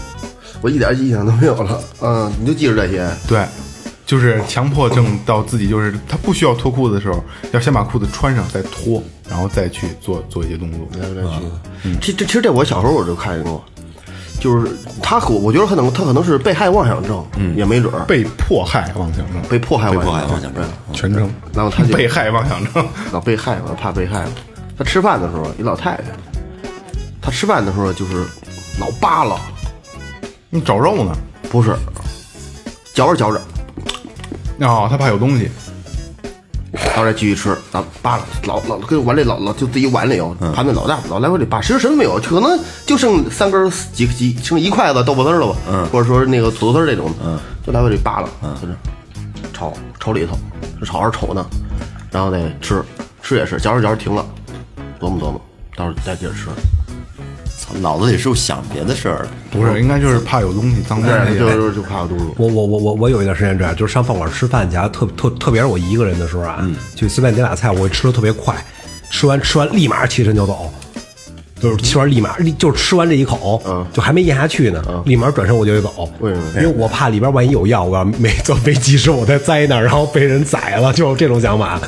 [0.61, 1.81] 我一点印象都没有了。
[2.01, 3.11] 嗯，你就记着这些。
[3.27, 3.45] 对，
[4.07, 7.21] 就是强迫症到自己就是他不需要脱裤子的时候，
[7.51, 10.87] 要先把裤子穿上再脱，然后再去做做一些动作。
[11.01, 11.29] 来来
[11.83, 13.61] 去，其这其实这我小时候我就看见过，
[14.39, 14.71] 就是
[15.03, 22.87] 他可我觉得可能他可能是被害妄想症，也没准儿被迫害妄想症，被迫害被妄想迫害妄想症全称，然后他就 被害妄想症。
[23.11, 24.31] 老被害嘛，怕被害嘛。
[24.79, 26.05] 他吃饭的时候，一老太太，
[27.21, 28.25] 他吃饭的时候就是
[28.79, 29.37] 老扒拉，
[30.51, 31.13] 你找肉呢？
[31.51, 31.77] 不是
[32.93, 33.41] 嚼着嚼着，
[34.61, 35.51] 哦，他怕有东西。
[36.73, 48.75] 然后再继续吃，咱扒拉老老跟碗里老老就自己碗里有盘子老大老来回里扒，其实什么没有，可能就剩三根几几剩一筷子豆腐丝儿了吧，嗯，或者说那个土豆丝儿这种，嗯，就来回里扒拉，嗯，就是
[49.53, 50.39] 炒炒里头，
[50.81, 51.47] 是炒还是瞅呢？
[52.11, 52.83] 然后再吃，
[53.23, 54.25] 吃也是嚼着嚼着停了，
[54.99, 55.41] 琢磨琢磨，
[55.77, 56.49] 到时候再接着吃，
[57.69, 59.29] 操，脑子里是不是想别的事儿了？
[59.51, 61.39] 不是，应该就是怕有东西脏东对，西。
[61.39, 62.25] 就是就怕有东西。
[62.37, 68.55] 我我我我我有一段时间这样，就是上饭馆吃饭去啊，特特特别是我一个人的时候啊，就随便点俩菜，我吃的特别快，
[69.11, 70.71] 吃完吃完立马起身就走，
[71.61, 76.09] 就是吃完立马立就是吃完这一口，嗯就还没咽下去呢，立马转身我就得走。
[76.21, 81.81] 为什么因为我怕里边万一有药，我要没坐飞机时候我再栽那儿，然后被人宰了，就有这种想法。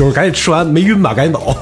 [0.00, 1.54] 就是赶紧吃完没晕吧，赶紧走。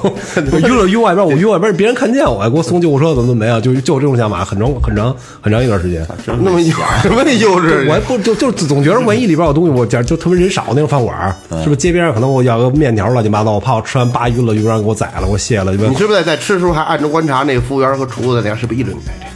[0.52, 6.06] 我晕了晕外边，我晕外边，别人看见我，给我送救护车怎么怎么样，就就有这种想法，很长很长很长一段时间。
[6.24, 6.72] 那么幼
[7.02, 7.88] 什么幼稚？
[7.88, 18.98] 我还不就就总觉得万一里边有东西，我讲就特别人少那种饭馆，是不是街边上可能我要个面条乱七八糟，我怕我吃完扒晕了，就让人给我宰了，给我卸了，你是不是在在吃的时候还暗中观察那个服务员和厨子，那样是不是一直你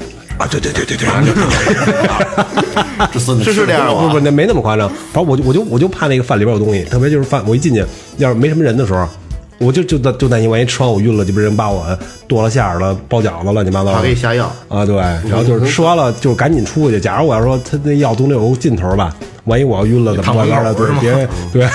[0.43, 1.07] 啊，对对对对对，
[3.13, 4.89] 这 孙子是是这样吗不不，那没那么夸张。
[5.13, 7.85] 反正我就我就我就怕那个饭里边有东西，特别就是饭，我一进去
[8.17, 9.07] 要是没什么人的时候，
[9.59, 14.97] 我就就担就担心万一吃完我晕了，就被人把我剁了馅儿了，包饺子乱七八糟的，他给你下药啊，对。
[14.97, 16.99] 然后就是吃完了就赶紧出去。
[16.99, 20.75] 假如我要说他那药总得有个尽头吧，万一我要晕了怎么办的？
[20.75, 21.69] 对，别人对，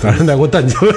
[0.00, 0.92] 反正再给我蹬起来。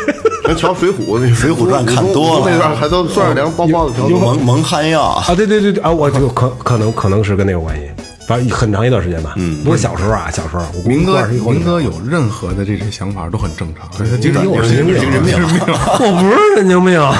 [0.50, 7.88] 咱瞧《水浒》那《水浒传看多了那段还都蒜儿凉包包子条蒙蒙汗药，啊，对对对对啊，我就可可能可能是跟那有关系，
[8.28, 9.34] 反正很长一段时间吧。
[9.36, 15.68] 嗯，不是小时候啊，小时候我明哥，明哥有任何的这些想法都很正常，他精神我精神神经病精神病。
[15.68, 17.00] 我不是神经病。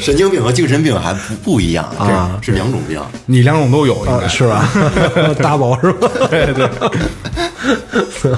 [0.00, 3.00] 神经病和精神病还不不一样啊是两种病。
[3.24, 4.68] 你两种都有，应该啊，是吧？
[5.40, 6.08] 大宝是吧？
[6.28, 6.68] 对对。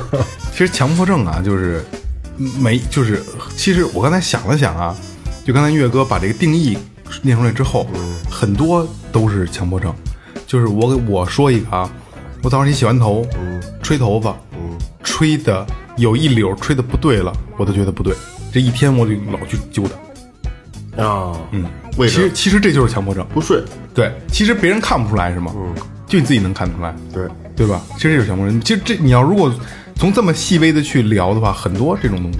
[0.53, 1.83] 其实强迫症啊，就是
[2.37, 3.23] 没，就是
[3.57, 4.95] 其实我刚才想了想啊，
[5.45, 6.77] 就刚才岳哥把这个定义
[7.23, 7.87] 念出来之后，
[8.31, 9.95] 很多都是强迫症。
[10.47, 11.91] 就是我给我说一个啊，
[12.43, 13.27] 我早上起洗完头，
[13.83, 14.37] 吹头发，
[15.03, 15.67] 吹的
[15.97, 18.15] 有一绺吹的不对了，我都觉得不对，
[18.53, 21.03] 这一天我就老去揪它。
[21.05, 21.65] 啊，嗯，
[21.97, 23.27] 为什么其实其实这就是强迫症。
[23.35, 25.53] 不睡，对，其实别人看不出来是吗？
[25.57, 25.75] 嗯，
[26.07, 26.95] 就你自己能看出来。
[27.13, 27.81] 对对吧？
[27.97, 28.61] 其实这就是强迫症。
[28.61, 29.53] 其实这你要如果
[29.97, 32.39] 从这么细微的去聊的话，很多这种东西。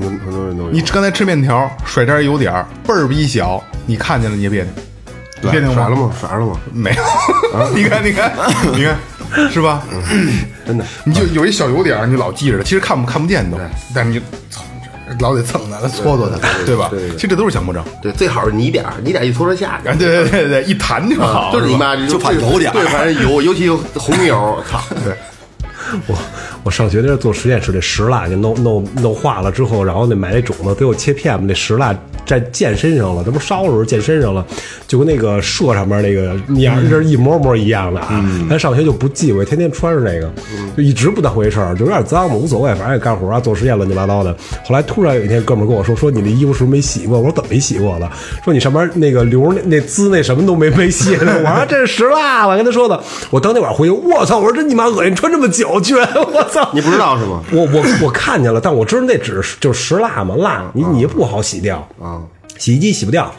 [0.00, 0.70] 很很多人都有。
[0.70, 4.72] 你刚才吃面条，甩渣油点儿，倍儿逼小，你看见了你也别扭，
[5.42, 5.94] 你别扭甩了？
[5.94, 6.10] 吗？
[6.18, 6.58] 甩了吗？
[6.72, 7.02] 没有，
[7.76, 8.32] 你看，你看，
[8.74, 8.96] 你看，
[9.50, 9.82] 是吧？
[10.66, 13.58] 真的，你就有一小油点儿，你就老记着它，其实看不看不见都，
[13.94, 14.62] 但是你就操
[15.20, 16.90] 老得蹭它，搓搓它，对吧？
[17.12, 17.84] 其实这都是强迫症。
[18.00, 19.90] 对，最好是泥点儿，你点儿一搓着下去。
[19.90, 24.80] 啊，对对对对，一弹就好，吧就是你妈就怕油点儿对，反正油，尤其有红油，操！
[25.04, 25.14] 对。
[26.06, 26.16] 我
[26.64, 31.94] 我上学那时候做实验室，那石蜡给弄弄弄化了之后，然后那买那种子给我切片嘛，那石蜡
[32.24, 34.46] 在溅身上了，这不烧的时候溅身上了，
[34.86, 38.24] 就跟那个射上面那个样儿是一模模一样的啊。
[38.48, 40.30] 咱上学就不忌讳，天天穿着那个，
[40.76, 44.34] 就一直不当回事儿，就有点脏嘛，无所谓，反正也干活啊，做实验乱七八糟的。
[44.64, 47.18] 后来突然有一天，哥们跟我说，说你那衣服是不是没洗过？
[47.18, 48.10] 我说怎么没洗过了？
[48.44, 51.40] 说你上面那个流那那滋那什么都没没洗呢。
[51.44, 53.02] 我说这是石蜡，我跟他说的。
[53.30, 54.38] 我当天晚上回去，我操！
[54.38, 56.68] 我说真你妈恶心，穿这么久居然，我操！
[56.72, 57.42] 你不知道是吗？
[57.52, 62.20] 我我我看见了，但我知道那纸就是石蜡嘛，蜡你你不好洗掉啊，
[62.58, 63.32] 洗衣机洗不掉，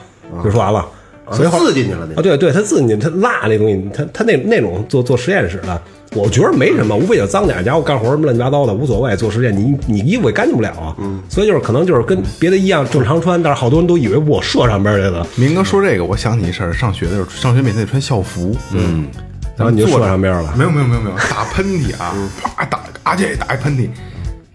[0.44, 0.86] 就说完了。
[1.32, 5.82] 所以刺进去了那啊，对对，它刺进去，它蜡那东西，它它那那种做做实验室的，
[6.14, 9.16] 我觉得没什么，无非就脏点儿，家伙干活什么乱七八糟的无所谓。
[9.16, 19.08] 做实验你你衣服也干净不了啊，嗯所以就是可能就是跟别的一样正常穿，但是好多人都以为我射上边去了，明哥说这个，我想起一事儿，上学的时候，上学每天得穿校服，嗯，
[19.56, 20.54] 然后你就射上边了。
[20.58, 23.90] 没有没有没有没有，打喷嚏啊，啪打啊这打一喷嚏，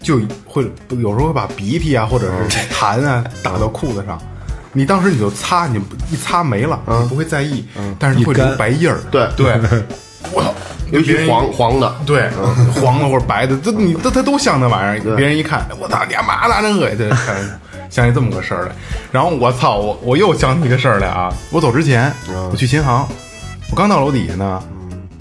[0.01, 4.19] 就会有时候会把鼻涕啊或者是痰啊打到裤子上。
[4.71, 5.81] 你当时你就擦，你
[6.11, 7.65] 一擦没了，你不会在意，
[7.97, 8.99] 但是你会留白印儿。
[9.09, 9.47] 对对，
[10.31, 10.53] 我操，
[10.91, 12.29] 尤其黄黄的，对，
[12.79, 15.15] 黄的或者白的，这你这它都像那玩意儿。
[15.15, 16.61] 别人一看，我操，你干嘛呢？
[16.61, 17.09] 真恶心！
[17.89, 18.71] 想起这么个事儿来。
[19.11, 21.33] 然后我操，我我又想起一个事儿来啊！
[21.49, 22.13] 我走之前，
[22.51, 23.07] 我去琴行，
[23.71, 24.63] 我刚到楼底下呢。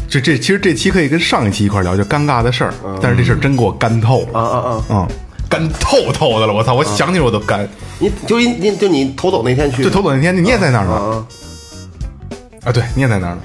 [0.09, 2.73] 这这其实这期可以跟上一期一块聊，就尴尬的事儿。
[3.01, 4.85] 但是这事儿真给我干透了啊啊啊！
[4.89, 5.09] 嗯，
[5.51, 6.53] 干透透的了。
[6.53, 7.69] 我操，我想起来我都干。
[7.99, 10.95] 你就你你就你头走那天去，就头走那天，你也在那儿吗？
[10.95, 11.27] 啊
[12.65, 13.43] 啊，对，你也在那儿呢，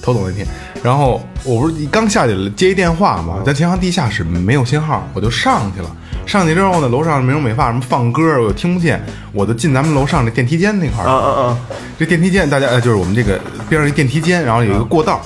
[0.00, 0.46] 头走那天。
[0.82, 5.96] 然后我不是刚下去了接一电话嘛，在琴行地下室没有信号，我就上去了。
[6.26, 9.00] 上去之后呢，楼上美容美发什么放歌，我又听不见，
[9.32, 11.06] 我就进咱们楼上那电梯间那块儿。
[11.06, 11.58] 啊啊啊！
[11.98, 15.20] 这电梯间大家呃就是我们这个边上一电梯间，然后有一个过道，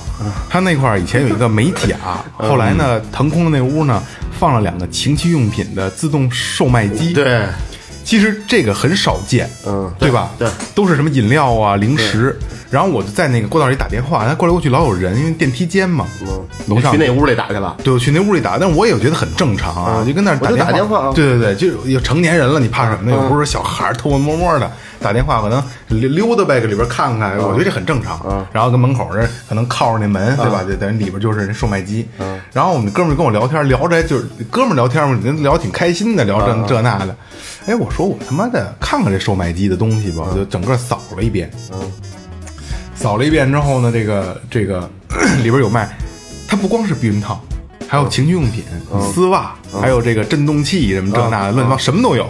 [0.49, 1.97] 它那块儿以前有一个美甲，
[2.37, 4.03] 后来呢腾空的那屋呢
[4.37, 7.13] 放了两个情趣用品的自动售卖机。
[7.13, 7.43] 对，
[8.09, 10.31] 其实这个很少见，嗯对吧？
[10.39, 12.35] 对，都是什么饮料啊、零食。
[12.71, 16.07] 然后我就在那个过道里打电话，他过来过去老有人，因为电梯间嘛，
[16.67, 16.91] 楼上。
[16.91, 21.11] 去那屋里打去了，对，我去那屋里打，但我也觉得很正常啊，就跟那儿我就电打电话啊。
[21.13, 23.15] 对对对，就是有成年人了，你怕什么呢？
[23.15, 28.45] 又不是小孩偷偷摸摸的打电话，可能溜溜达呗，搁里边看看，我觉得这很正常。
[28.51, 30.63] 然后跟门口这可能靠着那门，对吧？
[30.63, 32.07] 就等于里边就是那售卖机。
[32.51, 37.15] 然后我们哥们儿跟我聊天，聊着就是哥们儿聊天嘛，人聊挺开心的，聊这这那的。
[37.65, 41.49] 哎，我说我他妈的看看这售卖机的东西吧，我就整个扫了一遍。
[42.95, 44.89] 扫了一遍之后呢，这个这个
[45.43, 45.97] 里边有卖，
[46.47, 47.41] 它不光是避孕套，
[47.87, 48.63] 还有情趣用品、
[49.13, 52.25] 丝袜，还有这个震动器什么这那的，乱七八糟什么都有。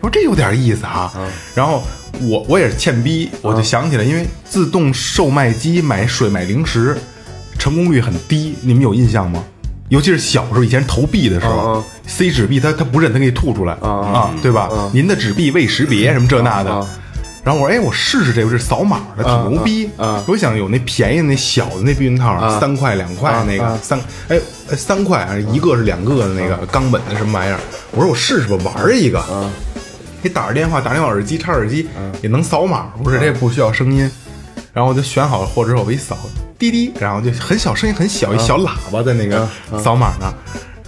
[0.00, 1.10] 我说这有点意思啊。
[1.54, 1.82] 然后
[2.20, 6.96] 我我也是欠逼，我就想起来，因为自动售卖机买水买零食
[7.58, 9.42] 成功率很低，你们有印象吗？
[9.88, 14.70] 尤其是小时候，以前投币的时候、，C 纸币，它它不认，它给你吐出来啊，对吧？
[14.94, 16.70] 您的纸币未识别，什么这那的。
[17.44, 19.90] 然后我说，哎，我试试这个，是扫码的，挺牛逼。
[20.26, 23.98] 我想有那便宜的那小的那避孕套，三块两块那个三，
[24.28, 27.58] 哎哎三块，啊一个是两个的那个冈本的什么玩意儿？
[27.90, 29.22] 我说我试试吧，玩一个。
[30.22, 31.88] 你打着电话，打电话耳机插耳机
[32.22, 34.10] 也能扫码，不是这不需要声音。
[34.72, 36.16] 然后我就选好了货之后，我一扫，
[36.58, 39.48] 滴滴，然后就很小声音很小，一小喇叭在那个
[39.82, 40.32] 扫码呢。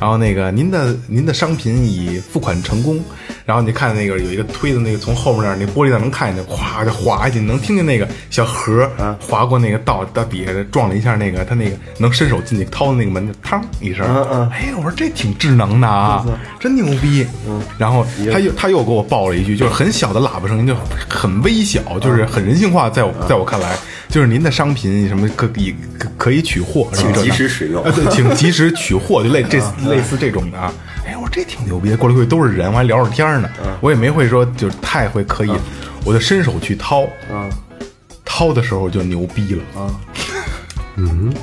[0.01, 3.03] 然后那个您的您的商品已付款成功，
[3.45, 14.07] 然后你看那个有一个推的那个从后面那儿那玻璃上能看见，咵就滑下去，能听见那个小盒儿划过那个道到底下撞了一下那个他那个能伸手进去掏的那个门，就嘡一声，
[14.51, 16.25] 哎，我说这挺智能的啊，
[16.59, 17.27] 真牛逼。
[17.79, 20.75] 然后他又他又给我报了一句，就是很小的喇叭声音，就
[21.09, 23.77] 很微小，就是很人性化，在我在我看来，
[24.09, 30.73] 就是您的商品什么可以可可以取货，请及时使用啊，对，请及时取货，就类这类似这种的啊。
[31.35, 33.51] 这挺牛逼的，过来过去都是人，我还聊着天呢。
[33.81, 35.51] 我也没会说就是太会刻意，
[36.05, 37.05] 我就伸手去掏，
[38.25, 39.91] 掏的时候就牛逼了啊。
[40.95, 41.35] 嗯，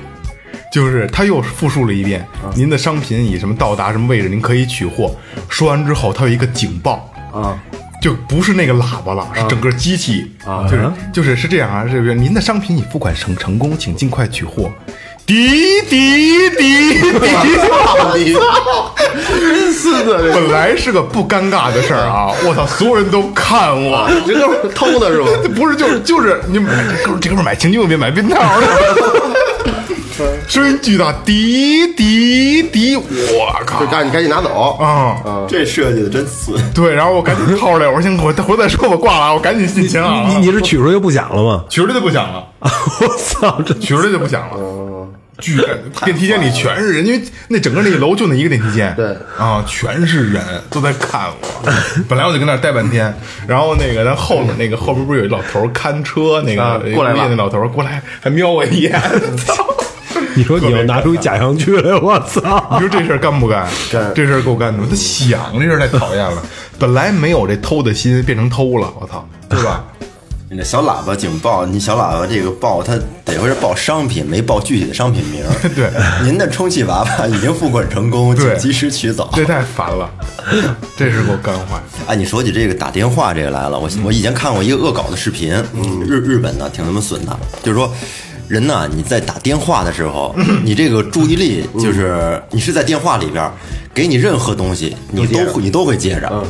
[0.72, 5.14] 就是他又复述了一遍，您的商品以什么到达什么位置，您可以取货。
[5.50, 7.62] 说完之后，他有一个警报啊。
[7.98, 12.14] 就不是那个喇叭了，是整个机器啊，就是就是是这样啊，是不是？
[12.14, 14.70] 您的商品已付款成成功，请尽快取货。
[15.26, 16.56] 滴滴滴
[17.02, 17.02] 滴，
[19.40, 22.30] 真是的，本来是个不尴尬的事儿啊！
[22.44, 25.28] 我操，所有人都看我， 这哥们儿偷的是吧？
[25.56, 28.66] 不是就是就是你买这哥们儿这哥们儿买情趣用品买冰套的，
[30.46, 33.86] 声音巨大，滴滴滴，我靠就！
[33.90, 35.16] 赶紧赶紧拿走啊！
[35.48, 36.54] 这设计的真次。
[36.72, 40.24] 对，然后我赶紧掏出来，我说行，我回头再说，我挂了啊，我赶紧进钱啊！
[40.28, 41.64] 你你是取出来就不响了吗？
[41.68, 42.68] 取出来就不响了，我
[43.18, 44.56] 操，这取出来就不响了。
[45.38, 51.72] 巨人，电梯间里全是人，因为那整个那个楼就那一个电梯间，对啊，全是人都在看我。
[52.08, 53.14] 本来我就跟那儿待半天，
[53.46, 58.92] 然后那个咱后面那个后边不是有一老头看车，那个啊过来了那老头过来还瞄我一眼，
[59.36, 59.66] 操！
[60.34, 62.68] 你说你要拿出一假象去来，我操！
[62.72, 63.66] 你说这事儿干不干？
[63.90, 64.82] 干这事儿够干的。
[64.88, 66.42] 他想这事儿太讨厌了，
[66.78, 69.84] 本来没有这偷的心，变成偷了，我操，对吧？
[70.48, 75.42] 你那小喇叭警报，你小喇叭这个报，它得会是报商品，没报具体的商品名。
[75.74, 75.90] 对，
[76.22, 79.28] 您的充气娃娃已经付款成功，及时取走。
[79.34, 80.08] 这太烦了，
[80.96, 81.82] 这是给我干坏。
[82.06, 85.52] 哎，你说起这个打电话这个来了，我我以前看过一个恶搞的视频，
[86.06, 87.92] 日日本的挺他妈损的，就是说。
[88.48, 93.52] 人呐，你在打电话的时候， 你这个注意力就是你是在电话里边儿，
[93.94, 96.44] 给你任何东西，你都会你都会接着。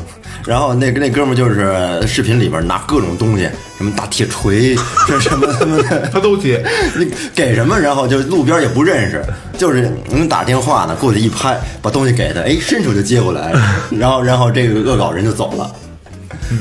[0.46, 4.76] 然后那那哥们儿就是视频里边拿各种东西，什么大铁锤，
[5.08, 6.64] 这 什么什么的，他都接，
[6.96, 9.24] 你给什么，然后就路边也不认识，
[9.58, 13.52] 就是能打电话呢，过去一拍，把东西给他，哎，伸手就接过来，
[13.90, 15.68] 然后然后这个恶搞人就走了。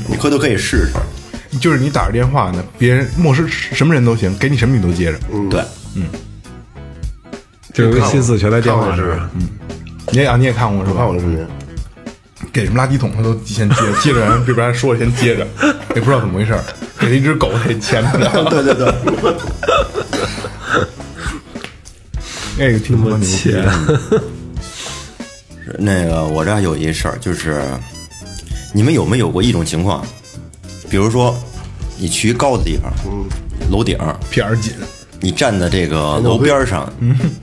[0.08, 0.88] 你回头可以试试。
[1.60, 5.20] 就是你打着电话呢，别人陌生什么人都行，给你什么你都接着。
[5.50, 5.62] 对，
[5.96, 6.04] 嗯
[7.74, 9.30] 这个心思全在电话上。
[9.36, 9.48] 嗯
[10.12, 10.98] 你也啊，你也看过是吧？
[11.00, 11.46] 看我的视频，
[12.54, 15.46] 给什么垃圾桶他都先接，接着 人这边说了先接着，
[15.96, 16.64] 也不知道怎么回事儿，
[17.00, 18.12] 给了一只狗他也牵着。
[18.50, 18.94] 对对对，
[22.58, 23.56] 那个挺他妈牛逼。
[25.80, 27.62] 那个我这儿有一事儿，就是
[28.74, 30.06] 你们有没有过一种情况，
[30.90, 31.36] 比如说
[31.98, 32.92] 你去高的地方，
[33.72, 34.74] 楼顶儿，屁眼儿紧，
[35.20, 36.92] 你站在这个楼边儿上，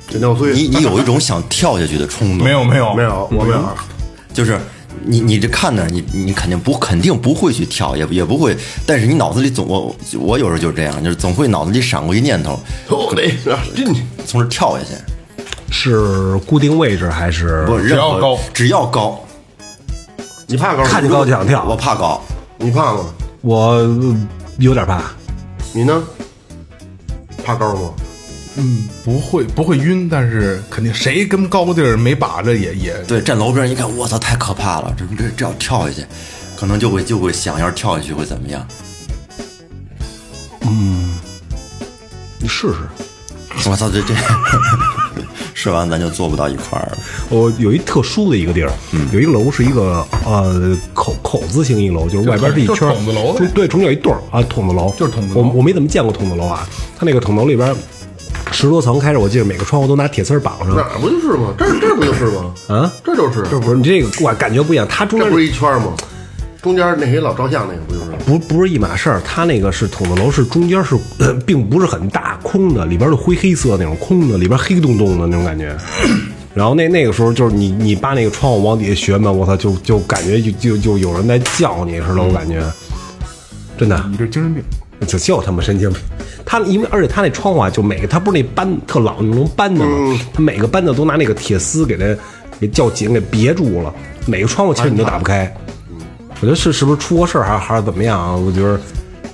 [0.08, 2.94] 这尿碎你你有一种想跳下去的冲动，没有没有。
[2.94, 3.28] 没有？
[3.32, 3.64] 我没有，
[4.32, 4.58] 就是
[5.04, 13.28] 你你这看呢你你肯定不肯定不会去跳，也也不会，但是你脑子里总我我有时候就是这样，就是总会脑子里闪过一念头，我得
[13.74, 14.02] 进去。
[14.26, 14.92] 从这儿跳下去，
[15.70, 18.38] 是固定位置还是不，只要高。
[18.52, 19.20] 只要高，
[20.46, 20.84] 你怕高？
[20.84, 21.64] 看见高就想跳？
[21.64, 22.22] 我怕高，
[22.58, 23.06] 你怕吗？
[23.42, 24.16] 我呃
[24.58, 25.02] 有点怕。
[25.74, 26.02] 你呢？
[27.44, 27.92] 怕高吗？
[29.04, 36.06] 不会不会晕，但是肯定谁跟高地儿没把着也也对，站楼边儿一看，我操，太可怕了，这这这要跳下去，
[36.54, 38.66] 可能就会就会想，要是跳下去会怎么样？
[40.60, 41.18] 嗯
[42.38, 42.76] 你试试。
[43.70, 44.14] 我操，这这
[45.62, 46.98] 说完咱就坐不到一块儿了。
[47.28, 48.72] 我有一特殊的一个地儿，
[49.12, 56.66] 有一个楼是一个呃口口字形一楼，就是外边是一圈儿筒子楼对，中间有一对儿啊，筒子楼就是筒子楼我我没怎么见过筒子楼啊，
[56.98, 57.72] 它那个筒楼里边
[58.50, 60.74] 十多层开着，我记得每个窗户都拿铁丝儿绑上。
[60.74, 61.54] 哪儿不就是吗？
[61.56, 62.52] 这儿这儿不就是吗？
[62.66, 65.94] 啊，这就是，这不是你这个我感觉不一样，它中间这不是一圈吗？
[66.62, 68.10] 中间那些老照相那个不就是？
[68.24, 75.76] 不不是一码事儿，它那个是筒子楼，是中间是、呃、并不是很大，空的，里边是灰黑色那种空的，里边黑洞洞的那种感觉。
[76.54, 82.62] 然后那那个时候就是你你扒那个窗户往底下学嘛，我操，就就感觉就就就有人在叫你似的，我感觉，
[83.76, 84.00] 真的。
[84.10, 84.62] 你这精神病。
[85.04, 86.00] 就就他妈神经病，
[86.46, 90.16] 他因为而且他那窗户啊，就每个他不是那扳特老那种扳的吗？
[90.32, 92.16] 他每个扳的都拿那个铁丝给它
[92.60, 93.92] 给较紧给别住了，
[94.26, 95.52] 每个窗户其实你都打不开。
[96.42, 98.34] 我觉得是是不是出过事儿还还是怎么样啊？
[98.34, 98.78] 我觉得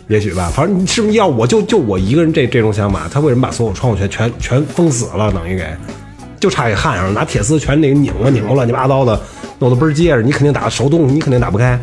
[0.09, 5.33] 也许吧，反正你是不是要我就就我一个人这这种想法，他为什么把所有窗户全全全封死了？
[5.33, 5.67] 等于给
[6.39, 9.19] 就差给焊上了，拿铁丝全那个拧啊拧啊乱七八糟的，
[9.59, 11.81] 弄得倍儿结实，你肯定打手动，你肯定打不开。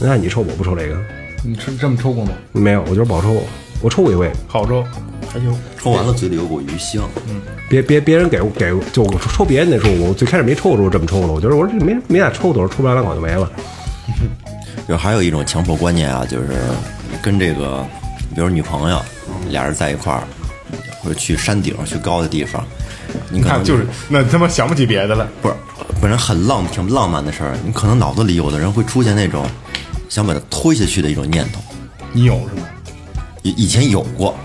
[0.00, 0.96] 那你抽我不抽这个？
[1.44, 2.32] 你是这么抽过吗？
[2.52, 3.36] 没有，我觉得不好抽。
[3.82, 4.82] 我抽过一回，好抽，
[5.28, 5.54] 还行。
[5.78, 7.06] 抽完了嘴里有股鱼香。
[7.68, 13.50] 别别别人给我给我就我抽别人那时候，我最开始没抽的时候这么抽的，我觉得我说这没没咋抽的，我说抽不了两口就没了。
[14.88, 16.48] 就还有一种强迫观念啊，就是
[17.20, 17.84] 跟这个，
[18.34, 19.00] 比如女朋友，
[19.50, 20.22] 俩人在一块儿，
[21.00, 22.64] 或者去山顶去高的地方，
[23.30, 25.28] 你可能看就是那他妈想不起别的了。
[25.42, 25.54] 不是
[26.00, 29.44] 本身很浪挺浪漫的事儿，你可能脑子里有的人会出现那种
[30.08, 31.60] 想把它推下去的一种念头。
[32.12, 32.68] 你有是吗？
[33.42, 34.36] 以以前有过，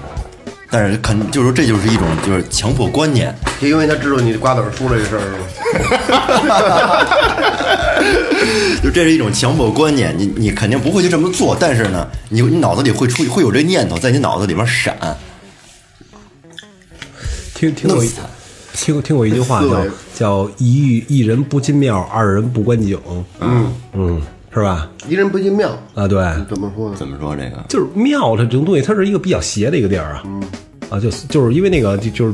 [0.69, 5.45] 但是肯就是说这就是一种就是强迫观念，就因为他知道你瓜子儿输了这事儿是吗？
[8.83, 14.95] 就这是一种强迫观念，你你肯定不会去这么做，但是呢，你你脑子里会出会有这念头在你脑子里面闪，
[17.53, 18.09] 听听过一
[18.73, 22.99] 听听过一句话叫叫一遇一人不进庙，二人不观景。
[23.39, 24.21] 嗯嗯，
[24.53, 24.89] 是吧？
[25.07, 26.17] 一人不进庙，啊，对，
[26.49, 26.95] 怎么说呢？
[26.97, 27.63] 怎么说这个？
[27.69, 30.23] 就是庙它这种东西，它是一个比较邪的一个地儿啊。
[30.91, 32.31] 啊，就是就是因为那个，就就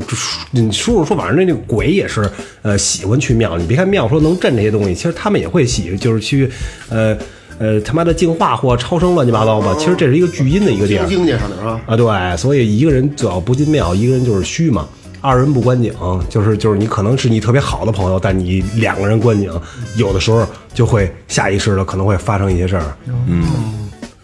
[0.50, 2.28] 你叔叔说，反正那那个鬼也是，
[2.62, 3.56] 呃，喜欢去庙。
[3.56, 6.50] 你别看庙说能镇这些东西，其实他们也会喜，就是去，
[6.88, 7.16] 呃
[7.58, 9.76] 呃，他妈的净化或超生乱七八糟吧。
[9.78, 11.80] 其实这是一个聚阴的一个地儿听经去上哪儿啊？
[11.86, 11.96] 啊。
[11.96, 14.88] 对，所以一个人只要不进庙，一个人就是虚嘛。
[15.20, 15.92] 二人不观景，
[16.28, 19.52] 就是就是你可能是你特别好的朋友，但你两个人观景，
[19.96, 22.96] 有的时候就会下意识的可能会发生一些事儿。
[23.26, 23.44] 嗯，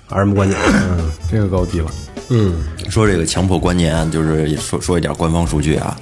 [0.08, 0.56] 二人不观景，
[0.90, 1.90] 嗯这个高级了。
[2.28, 2.54] 嗯。
[2.90, 5.96] 说这个强迫观念，就是说说一点官方数据啊，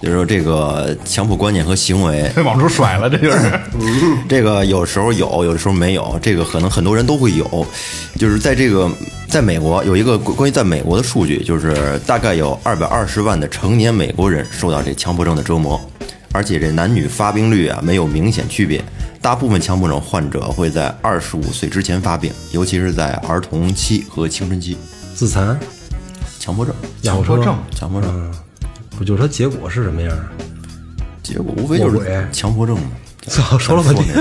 [0.00, 3.60] 就是说这个强迫观念和行为， 往出甩了，这就是。
[4.28, 7.66] 这个有时候有，有的时候没有，这个可能很多人都会有。
[8.16, 8.90] 就是在这个
[9.28, 15.80] 在美国有一个关关于在美国的数据，就是大概有二百二十万的成年美国人受到这强迫症的折磨，
[16.32, 18.82] 而且这男女发病率啊没有明显区别。
[19.20, 24.76] 大部分强迫症患者会在二十五岁之前发病，尤其是在儿童期和青春期。
[25.18, 25.58] 自残、
[26.38, 28.32] 强迫症，强迫症强迫症，
[28.96, 30.16] 不就是说结果是什么样？
[31.24, 32.86] 结果无非就是强迫症嘛。
[33.26, 34.14] 操，说了半天。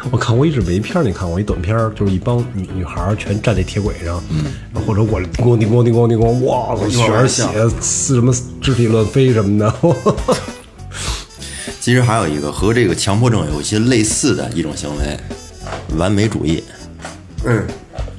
[0.10, 4.46] 我看过一直没片儿，你看过一短片儿，就是一帮女女孩儿全站在铁轨上，嗯，
[4.86, 7.44] 或者我咣叮咣叮咣叮咣，哇，全是血，
[7.82, 8.32] 什么
[8.62, 9.74] 肢体乱飞什么的，
[11.78, 15.20] 其实还有一个和这个强迫症有一些类似的一种行为，
[15.98, 16.64] 完美主义。
[17.44, 17.64] 嗯，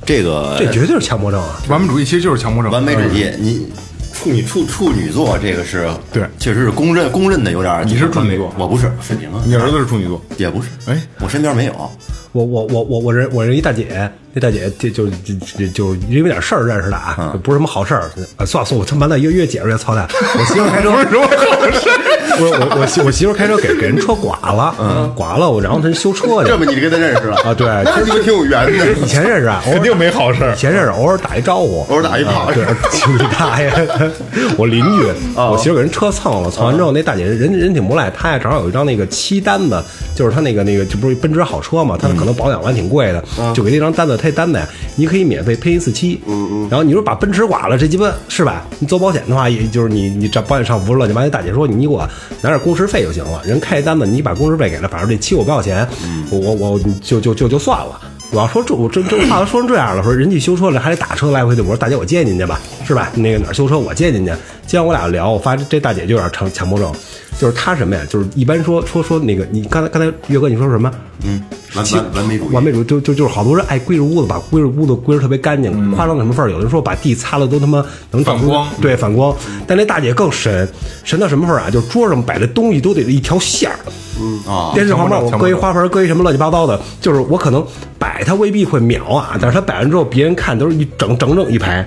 [0.08, 1.62] 这个这绝对是强迫症啊！
[1.68, 2.72] 完美主义其实就是强迫症。
[2.72, 3.68] 完美主义，你
[4.14, 7.84] 处女处处女座这个是对确实是公认公认的有点儿。
[7.84, 9.44] 你是处女座我不是，是你吗。
[9.46, 11.74] 你儿子是处女座，也不是，哎，我身边没有。
[12.32, 18.10] 我我我我我认我认一大姐，那大姐就就就就就因为点事儿认识的啊，不是什么好事儿。
[18.38, 20.08] 啊，算了算了，我他妈的越越解释越操蛋。
[20.10, 22.07] 我媳妇儿开车，不是什么好事。
[22.40, 28.72] 我我我媳我媳妇儿开车给给人车剐了，嗯，剐了，我然后她修车去这么你就跟他认识了啊，对，那你们挺有缘的。
[29.04, 32.64] 以前认识啊，偶尔肯定没好事儿以前认识，偶尔打一招呼，偶尔打一炮啊对，
[33.14, 33.72] 你大爷，
[34.58, 35.04] 我邻居，
[35.36, 39.82] 我媳妇给人车蹭了，蹭完之后，那大姐人人挺不赖，她呀正好有一张那个漆单子，
[40.16, 43.24] 就是她那个那个，这不是奔驰好车嘛，她可能保养完挺贵的，
[43.54, 48.66] 就给那张单子，她这单子呀，你可以免费喷一次漆，嗯嗯，然后你说把奔驰剐了，这鸡巴是吧？
[48.80, 52.08] 你走保险的话，也就是你你这保险上不是乱七八糟大姐说你给我
[52.42, 55.88] 拿点工时费就行了，人开单子你把工时费给了，反正这漆我不要钱，
[56.30, 58.00] 我我我就就就就算了。
[58.32, 63.10] 我要说这我这这话都说成这样了，说人家修车了还得打车来回的，我说大姐我接您去吧，是吧？
[63.16, 64.32] 那个哪儿修车我接您去。
[64.64, 66.92] 今天我俩聊，我发现这大姐就有点强强迫症，
[67.40, 68.02] 就是她什么呀？
[68.10, 70.92] 就是一般说说说那个，你刚才刚才岳哥你说什么？
[71.24, 71.42] 嗯，
[71.74, 72.54] 完完完美主义。
[72.54, 76.52] 完美主义就就就是好多人爱归置屋子，把归置屋子归置特别干净，夸张到什么份儿？
[76.52, 79.34] 有人说把地擦的都他妈能反光对反光。
[79.66, 80.68] 但那大姐更神，
[81.06, 81.70] 神到什么份儿啊？
[81.70, 83.80] 就是桌上摆的东西都得一条线儿。
[84.48, 87.66] 啊，电视旁边我搁一花盆，搁一什么乱七八糟的，就是我可能
[88.00, 91.86] 摆它未必会秒啊，但是它摆完之后，别人看都是一整整整一排。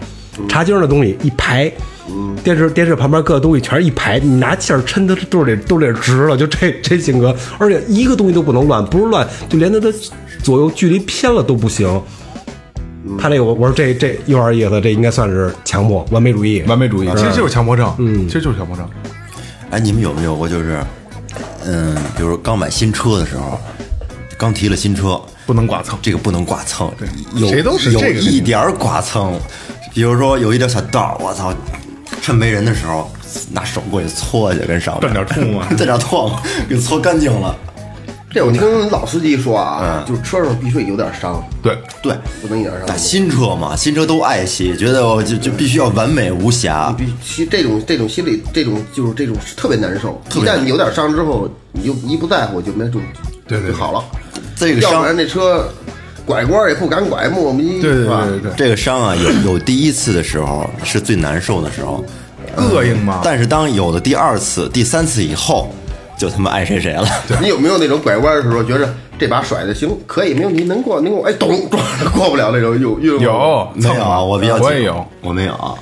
[0.49, 1.71] 茶几上的东西一排，
[2.43, 9.93] 电视电视旁边搁的东西全是一排，你拿气儿抻，它都得都得直了，就这这性格，而且一个东西都不能乱，不是乱，就连它的
[10.43, 12.01] 左右距离偏了都不行。
[13.19, 16.63] 他这个我我说这这有点意思，这应该算是强迫完美主义。
[16.67, 18.89] 完美主义，其实就是强迫症，嗯，其实就是强迫症。
[19.71, 20.79] 哎，你们有没有过就是，
[21.65, 23.59] 嗯，比如说刚买新车的时候，
[24.39, 26.91] 刚提了新车，不能剐蹭这个不能剐蹭，
[27.35, 29.39] 有谁都是有这个一点儿剐蹭，
[29.93, 31.53] 比如说有一点小道儿，我操，
[32.23, 33.11] 趁没人的时候
[33.53, 37.55] 拿手过去搓去，跟上面蘸点醋吗蘸点唾沫给搓干净了。
[38.33, 42.97] 这我听老司机说啊，就是车上必须有点伤，对，对，不能一点伤但。
[42.97, 46.95] 新车嘛，新车都爱惜，觉得我就就必须要完美无瑕。
[46.97, 50.23] 必须这种这种心理，这种就是这种特别难受。
[50.31, 53.01] 一旦你有点伤之后，你就一不在乎就没就
[53.49, 54.05] 对对对就好了。
[54.55, 55.69] 这个伤要不然那车
[56.25, 58.25] 拐弯也不敢拐，磨磨对对是吧？
[58.29, 62.05] 对对这个伤啊，有有第一次的时候是最难受的时候，
[62.57, 63.23] 膈应嘛。
[63.25, 65.75] 但是当有了第二次、第三次以后，
[66.21, 67.07] 就他妈爱谁谁了。
[67.41, 68.87] 你有没有那种拐弯的时候觉着
[69.19, 71.27] 这把甩的行，可以没问题，能过能过？
[71.27, 74.23] 哎，咚撞着过不了那种，有有有没有啊？
[74.23, 75.73] 我比较紧我也有，我没有啊。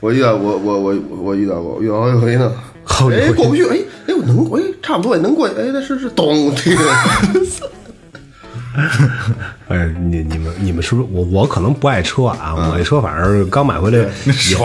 [0.00, 2.50] 我遇到我我我我遇到过，遇到好几回呢。
[2.84, 3.76] 好几回哎，过不去，哎
[4.08, 6.82] 哎，我能过，哎，差不多也能过，哎，那是是咚，这 个
[9.68, 12.54] 哎，你你们你们是不是我我可能不爱车啊？
[12.56, 14.04] 我这车反正刚买回来也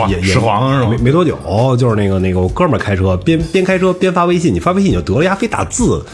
[0.10, 1.38] 也也始皇是吧没没多久，
[1.78, 6.05] 就是那个那个我哥们儿开车，边边开车边发微信，你发微信你就得了，呀非打字。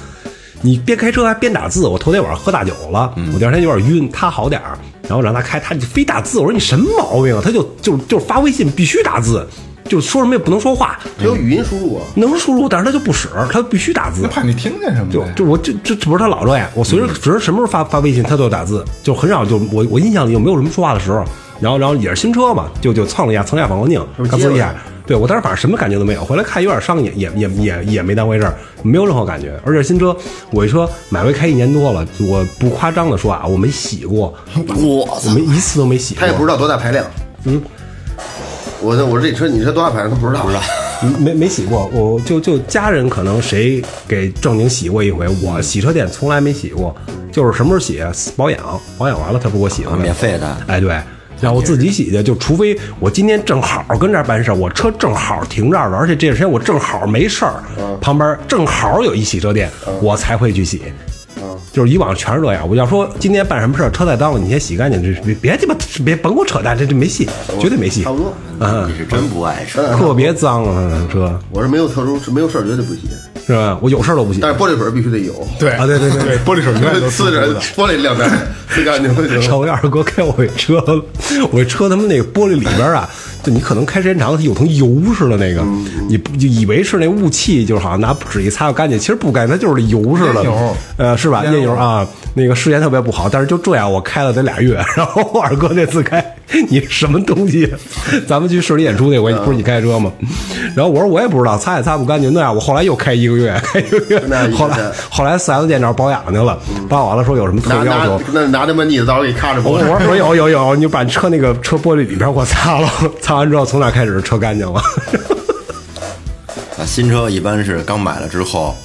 [0.65, 4.77] 你边开车还边打字，我头天晚上喝大酒了，我第二天有点晕，他好点儿，
[5.09, 7.41] 然后让他开，他就非打字，我说你什么毛病啊？
[7.43, 9.45] 他就就就发微信必须打字，
[9.85, 12.01] 就说什么也不能说话，只有语音输入啊。
[12.15, 14.27] 能输入，但是他就不使，他必须打字那。
[14.29, 15.11] 怕你听见什么？
[15.11, 21.23] 就就我这这这不是他老这样，我随时随时什么时候发发微信，他都有打字，就很少就我我印象里就没有什么说话的时候。
[21.59, 24.73] 然后然后也是新车嘛，就就蹭了一下，蹭一下反光镜，是嘎吱一下。
[25.05, 29.57] 对我当时反正什么感觉都没有，回来看有点伤，也也也也也没当回事儿，没有任何感觉。
[29.65, 30.15] 而且新车，
[30.51, 36.21] 我这车买回开一年多了，我不夸张的说啊，我没洗过， 我我没一次都没洗过。
[36.21, 37.05] 他也不知道多大排量。
[37.45, 37.61] 嗯，
[38.83, 40.43] 我这我这车，你车多大牌子他不知道。
[40.43, 40.61] 不知道。
[41.19, 46.95] 没没洗过，我就就家人可能谁给正经洗过一回，我洗车店从来没洗过，
[47.31, 48.59] 就是什么时候洗啊保养，
[48.97, 50.97] 保养完了他不给我洗回来，免费的哎对。
[51.41, 57.61] 让我自己洗去，就除非我今天正好跟这儿办事儿，我车正好停这儿了，而且这段时间我正好没事儿，
[57.99, 59.69] 旁边正好有一洗车店，
[60.01, 60.83] 我才会去洗。
[61.73, 62.69] 就是以往全是这样。
[62.69, 67.27] 我要说今天办什么事儿，车太脏了，你先洗干净，这别别鸡巴别甭给我扯淡，这这没戏，
[67.59, 68.11] 绝对没戏差。
[68.11, 68.33] 不多。
[68.59, 69.83] 嗯你，是真不爱车。
[69.97, 73.01] 特别脏啊，车我是没有特殊，是没有事儿绝对不洗，
[73.47, 73.77] 是吧？
[73.81, 74.39] 我有事儿都不洗。
[74.39, 75.33] 但是玻璃水必须得有。
[75.59, 78.29] 对啊对对对对，玻璃水永远都 呲着玻璃晾干，
[78.69, 79.41] 呲干净就行。
[79.43, 80.81] 瞅我二哥开我这车，
[81.51, 83.09] 我这车他妈那个玻璃里边啊，
[83.43, 85.61] 就你可能开时间长了，它有层油似的那个，
[86.07, 90.43] 你不就以为是那雾气，就是好像拿纸一擦就干净，其实不干净，它就是油似的。
[90.97, 91.43] 呃，是吧？
[91.43, 91.59] 烟油。
[91.59, 96.32] 烟油啊，那个视线特别不好，但是就这样，我开了得俩月， 然后我二哥那次开，
[96.69, 97.71] 你什么东西？
[98.27, 100.11] 咱们去市里演出那回，不是你开车吗？
[100.75, 108.23] 然后我说我也不知道，擦也擦不干净，那样我后来又开一个月， 开一个月那，后来后来四 S 店那儿保养去了，保养完了说有什么特拿拿别要求。
[108.33, 112.89] 那拿那么腻子，到时候给你看着不我我说有有有，你就把车那个车玻璃里边给我擦了，
[113.21, 114.81] 擦完之后从那开始车干净了。
[116.77, 118.75] 啊，新车一般是刚买了之后，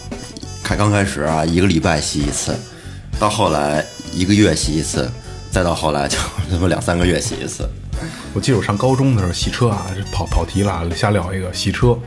[0.62, 2.55] 开刚开始啊，一个礼拜洗一次，
[3.19, 5.11] 到后来一个月洗一次，
[5.51, 6.18] 再到后来就
[6.51, 7.68] 他妈两三个月洗一次。
[8.32, 11.99] 我记得我上高中的时候洗车啊，这跑跑题了啊，瞎聊一个洗车。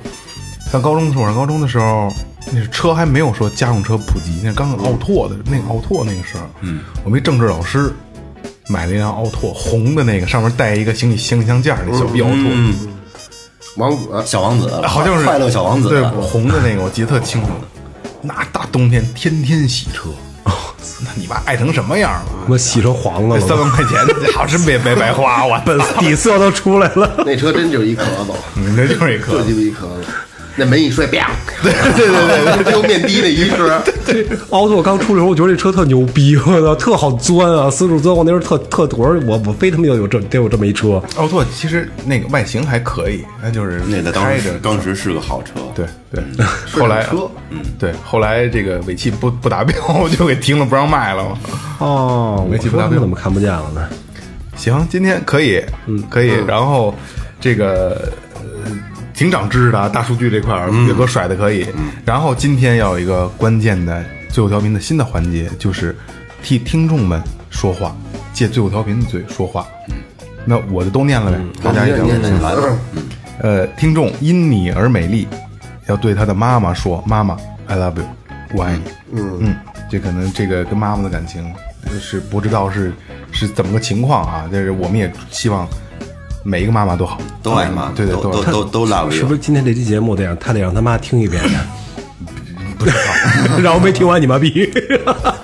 [0.72, 2.08] 上高中的时候，我上高中的时候，
[2.54, 7.92] 那车还没有说家用车普及，那刚奥拓的那个奥拓那个时候，嗯，我们一政治老师
[8.68, 12.38] 买了一辆奥拓，红的那个，上面带一个行李行李箱架儿那小逼奥拓，
[13.76, 17.50] 王子，小王子，好像是快乐小王子，对，红的那个我记得特清楚。
[18.22, 20.10] 那大冬天天天洗车，
[21.06, 22.26] 那你爸爱成什么样了？
[22.48, 23.98] 我洗成黄了那三万块钱，
[24.34, 27.10] 好真别别白花，我本 底色都出来了。
[27.26, 30.04] 那车真就是一壳子，你这就是一颗就一壳子。
[30.56, 31.32] 那门一摔，啪！
[31.64, 38.14] 对对对对，丢 面的那一声，这奥拓刚出的时候，我觉得这车特牛逼，我操，特好钻啊，四处钻。
[38.16, 41.02] 我那时候特特，我说我我非他妈要有这得有这么一车。
[41.16, 45.54] 奥拓其实那个外形还可以，那就是那个当开着时当时是个好车。
[45.74, 46.22] 对对，
[46.72, 49.76] 后来车嗯对，后来这个尾气不不达标，
[50.10, 51.38] 就给停了，不让卖了嘛。
[51.80, 53.88] 哦，我没记不达标怎么看不见了呢？
[54.56, 56.34] 行，今天可以，嗯，可以。
[56.46, 56.94] 然后
[57.40, 58.31] 这个呃，
[59.22, 61.68] 挺长知识的啊，大数据这块儿，岳哥甩的可以。
[62.04, 65.96] 然后今天要有一个关键的最后调频的新的环节，就是
[66.42, 67.96] 替听众们说话，
[68.34, 69.68] 借最后调频的嘴说话。
[70.44, 72.62] 那我就都念了呗，大家也念念念来吧，
[73.44, 75.28] 呃，听众因你而美丽，
[75.86, 78.06] 要对他的妈妈说：“妈妈，I love you，
[78.56, 78.82] 我爱你。”
[79.14, 79.56] 嗯嗯，
[79.88, 81.54] 这可能这个跟妈妈的感情
[82.00, 82.92] 是不知道是
[83.32, 84.50] 是怎么个情况啊？
[84.52, 85.68] 但是我们也希望
[86.44, 89.40] 每一个妈妈都好，都爱妈，对对都都都都 love 是不是。
[89.40, 91.66] 今天这期节目得让他得让他妈听一遍呀？
[92.80, 94.72] 不知道， 让我没听完你妈逼。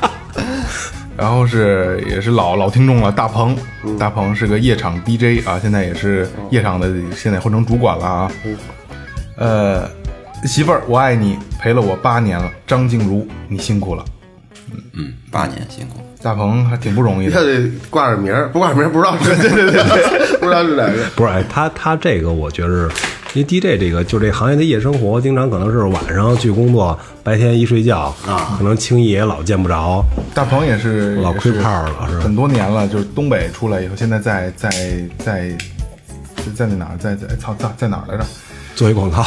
[1.16, 3.58] 然后是也是老老听众了，大鹏，
[3.98, 8.32] 大鹏是个夜场 DJ 啊，现在也是夜场的，现在混成主管了啊。
[9.38, 9.90] 呃，
[10.46, 14.06] 媳妇儿，我爱你，陪了我八年了，张静茹，你辛苦了。
[14.94, 16.00] 嗯，八年辛苦。
[16.22, 21.04] 大鹏还挺不容易的他，得挂着名儿，不挂着名儿不知道是对 对对对，不知道是哪个。
[21.16, 22.90] 不是，哎，他他这个我觉得，
[23.34, 30.04] 因为 DJ 这个就这行业的夜生活，经常可能是晚上去工作，白天一睡觉啊，可能轻易也老见不着。
[30.34, 34.70] 大鹏也是老亏炮了是很多年了，就是东北出来以后，现在在在
[35.24, 35.56] 在在
[36.56, 38.26] 在那哪儿，在在操在在哪儿来着？
[38.76, 39.24] 做一广告，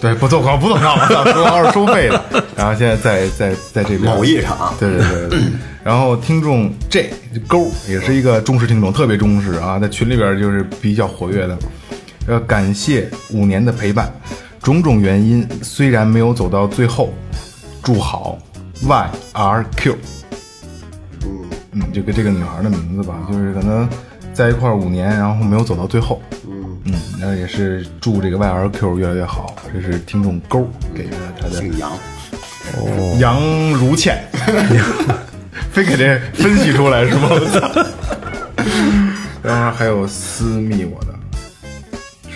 [0.00, 2.24] 对，不做广告，不做广告， 做广告是收费的。
[2.56, 5.40] 然后现在在在在这边某夜场对对对对。
[5.82, 7.10] 然后听众 J
[7.46, 11.58] 勾也是一个忠实听众，特别忠实啊，在群里边就是比较活跃的。
[12.28, 14.12] 要感谢五年的陪伴，
[14.62, 17.14] 种种原因虽然没有走到最后，
[17.82, 18.38] 祝好
[18.84, 19.94] YRQ。
[21.72, 23.88] 嗯，这个这个女孩的名字吧，就是可能
[24.34, 26.20] 在一块五年，然后没有走到最后。
[26.88, 29.54] 嗯然后也是祝这个 YRQ 越来越好。
[29.72, 31.90] 这是听众勾给的他的姓杨，
[32.76, 33.40] 哦杨
[33.74, 34.24] 如倩，
[35.72, 37.28] 非给这分析出来是吗？
[39.42, 41.14] 然后还有私密我的，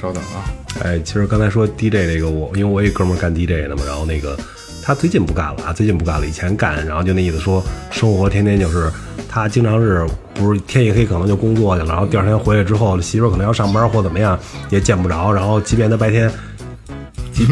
[0.00, 0.44] 稍等啊，
[0.84, 4.38] 哎，其实刚才说 DJ 这个我，因为我有一哥们儿干 DJ 的嘛，然后那个
[4.82, 8.90] 他最近不干了啊，最近不干了，以前干，然后就那意思说生活天天就是
[9.28, 10.07] 他经常是
[10.43, 14.38] 不是天一黑可能就工作去了，然后第二天回来之后媳妇儿可能要上班或怎么样
[14.70, 16.30] 也见不着，然后即便他白天。
[17.32, 17.47] 即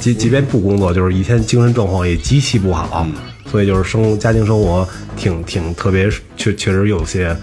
[0.00, 3.06] 即即便不工作，就是一天精神状况也极其不好，
[3.46, 7.36] 所以就是生家庭生活挺挺特别，确确实有些，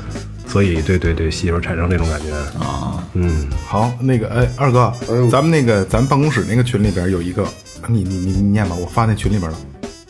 [0.48, 4.92] 所以对对对媳妇儿产生这种感觉啊，嗯，好，那个哎，二哥，
[5.30, 7.46] 咱们那个咱办公室那个群里边有一个，
[7.88, 9.58] 你你你你念吧，我发那群里边了，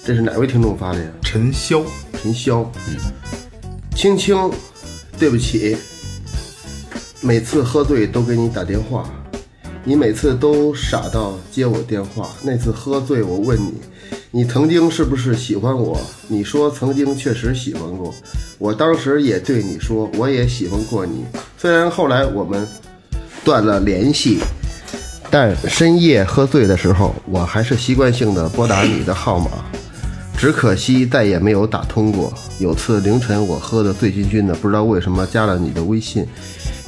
[0.05, 1.05] 这是哪位听众发的呀？
[1.21, 1.83] 陈潇，
[2.23, 2.95] 陈潇，嗯，
[3.99, 4.49] 青青，
[5.19, 5.75] 对不起，
[7.19, 9.03] 每次喝醉都给你打电话，
[9.83, 12.29] 你每次都傻到接我电话。
[12.41, 13.73] 那次喝醉，我问你，
[14.31, 15.99] 你曾经是不是喜欢我？
[16.29, 18.15] 你说曾经确实喜欢过，
[18.57, 21.25] 我当时也对你说，我也喜欢过你。
[21.57, 22.65] 虽然后来我们
[23.43, 24.39] 断了联系，
[25.29, 29.51] 但深夜喝醉的时候，我还是习惯性的拨打你的号码。
[30.39, 32.33] 只可惜再也没有打通过。
[32.59, 36.25] 有次凌晨我喝的醉醺醺的，不知道为什么加了你的微信，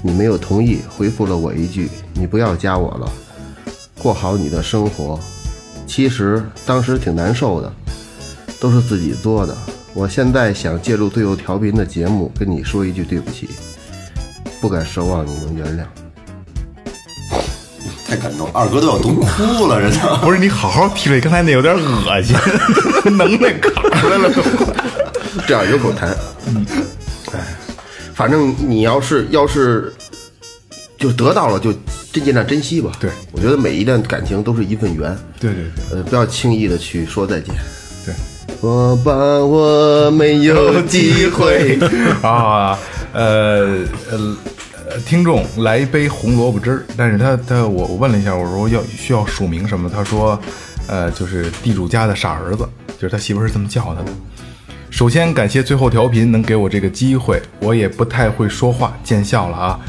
[0.02, 3.12] 你没有同意，回复了我一句：“你不要加我了，
[4.02, 5.20] 过好你的生活。”
[5.86, 7.74] 其实当时挺难受的，
[8.58, 9.54] 都是自己做的。
[9.94, 13.50] 我现在想借助最后调频的节目跟你说一句对不起，
[14.62, 16.01] 不敢奢望你能原谅。
[18.12, 20.00] 太感动，二哥都要读哭了，人家。
[20.18, 22.36] 不是你好好提了，刚才那有点恶心，
[23.18, 24.42] 能耐卡出来了都。
[25.48, 26.14] 这样有口痰。
[26.48, 26.66] 嗯，
[27.32, 27.40] 哎，
[28.14, 29.94] 反正你要是要是
[30.98, 31.72] 就得到了，就
[32.12, 32.92] 真尽量珍惜吧。
[33.00, 37.56] 对我觉得每一段感情都是一份缘，对对对呃，不要轻易的去说再见。
[38.06, 38.14] 对。
[38.60, 41.80] 我把我没有 机会。
[42.22, 42.78] 啊，
[43.14, 43.80] 呃
[44.12, 44.36] 呃
[44.94, 49.90] 呃，听众来一杯红萝卜汁儿，但是他他我我问了一下，我说要需要署名什么？
[49.90, 50.38] 他说，
[50.86, 52.68] 呃，就是地主家的傻儿子，
[53.00, 54.12] 就是他媳妇儿是这么叫他的。
[54.90, 59.80] 首先感谢最后调频能给我这个机会，我也不太会说话，见笑了啊。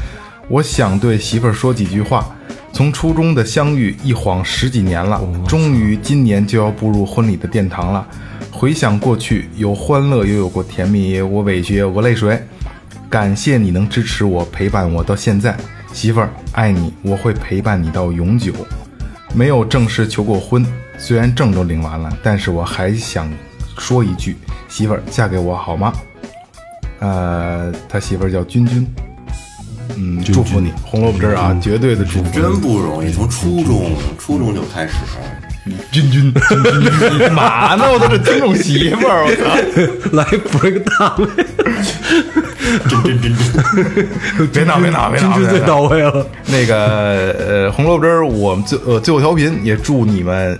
[0.47, 2.33] 我想对媳妇儿说几句话。
[2.71, 8.07] 从初中的相遇一晃十几年了，终于今年就要步入婚礼的殿堂了。
[8.49, 12.41] 回想过去，有欢乐，也有过甜蜜，也有过委屈，也有过泪水。
[13.13, 15.55] 感谢你能支持我，陪伴我到现在，
[15.93, 18.51] 媳妇儿爱你，我会陪伴你到永久。
[19.35, 20.65] 没有正式求过婚，
[20.97, 23.31] 虽然证都领完了，但是我还想
[23.77, 24.35] 说一句，
[24.67, 25.93] 媳妇儿嫁给我好吗？
[27.01, 28.87] 呃，他媳妇儿叫君君，
[29.95, 32.31] 嗯，祝福你，红萝卜汁儿啊，绝对的祝福。
[32.31, 34.95] 真不容易，从初中初中就开始，
[35.91, 36.63] 君君，君
[37.17, 37.85] 君，嘛呢？
[37.91, 40.11] 我都是尊重媳妇儿，我操！
[40.11, 41.25] 来补一个大位，
[42.89, 43.35] 君君君
[44.37, 45.33] 君，别闹，别闹，别闹！
[45.33, 46.25] 君君最到位了。
[46.47, 47.33] 那个
[47.67, 50.59] 呃，红萝卜汁儿，我们最呃最后调频也祝你们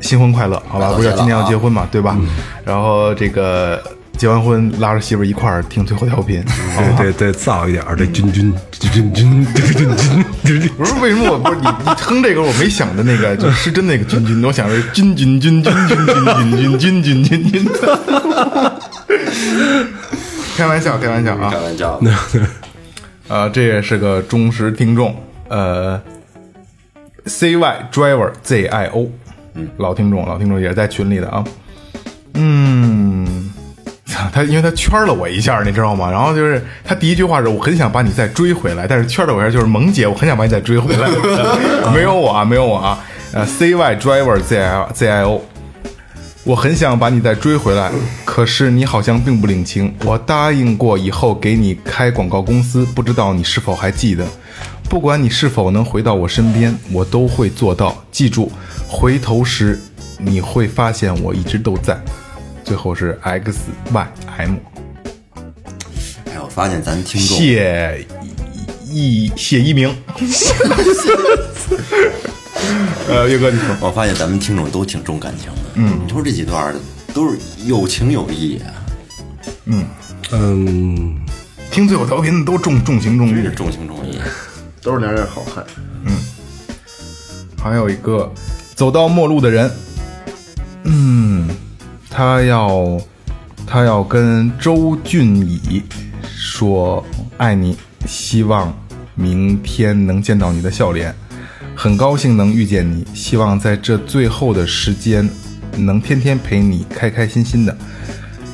[0.00, 0.92] 新婚快乐，好吧？
[0.96, 2.16] 不是今年要结婚嘛，对吧？
[2.64, 3.80] 然后这个
[4.22, 6.44] 结完婚拉着媳妇儿一块儿听最后调频。
[6.96, 9.96] 对对对，燥一点儿，这君君君君君君
[10.44, 17.68] 君君，不是为什么我不是你你哼这个我没想着那个就是失真那个君君，我想着是君君君君君君君君君君君君。
[20.56, 21.58] 开玩笑，开玩笑啊开！
[21.58, 22.00] 玩笑，
[23.26, 25.16] 呃，这也是个忠实听众，
[25.48, 26.00] 呃
[27.26, 29.10] ，C Y Driver Z I O，
[29.54, 31.42] 嗯，老听众，老听众也是在群里的啊，
[32.34, 33.31] 嗯，操
[34.32, 36.10] 他因为他圈了我一下，你知道吗？
[36.10, 41.08] 然后就是他第一句话是我很想把你再追回来，但是圈了我一下就是萌姐，我很想把你再追回来，
[41.94, 42.98] 没有我啊，没有我啊，
[43.32, 45.42] 呃，C Y Driver Z I Z I O。
[46.44, 47.92] 我很想把你再追回来，
[48.24, 49.94] 可是你好像并不领情。
[50.04, 54.26] 我答应过以后给你开广告公司，不知道你是否还记得？
[54.88, 57.96] 不管你是否能回到我身边，我都会做到。
[58.10, 58.50] 记住，
[58.88, 59.80] 回头时
[60.18, 61.96] 你会发现我一直都在。
[62.72, 63.58] 最后是 X
[63.92, 64.54] Y M，
[66.24, 68.06] 哎，我发现咱听众谢
[68.86, 69.94] 一谢一鸣。
[73.10, 75.58] 呃，岳哥你说，我发现咱们听众都挺重感情的。
[75.74, 76.74] 嗯，你说这几段
[77.12, 78.72] 都是有情有义啊，
[80.30, 81.14] 嗯，
[81.70, 83.50] 听最后调频的都重重情重义。
[83.54, 84.18] 重情重义。
[84.80, 85.62] 都是男人好汉。
[86.06, 86.16] 嗯
[87.62, 88.32] 还有一个
[88.74, 89.70] 走到末路的人，
[90.84, 91.46] 嗯，
[92.14, 93.00] 他要
[93.66, 95.82] 他要跟周俊乙
[96.36, 97.02] 说
[97.38, 97.74] 爱你，
[98.06, 98.72] 希望
[99.14, 101.14] 明天能见到你的笑脸，
[101.74, 105.26] 很高兴能遇见你，希望在这最后的时间
[105.78, 107.74] 能天天陪你，开开心心的。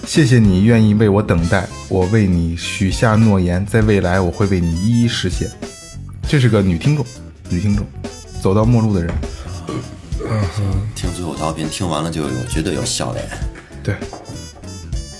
[0.06, 5.50] 谢谢你愿意为我等待，我为你许下诺言，在未来我会为你一一实现。
[6.22, 7.04] 这是个女听众，
[7.50, 7.84] 女听众，
[8.40, 9.12] 走到末路的人。
[10.94, 13.24] 听最后调频，听完了就有绝对有笑脸。
[13.82, 13.94] 对，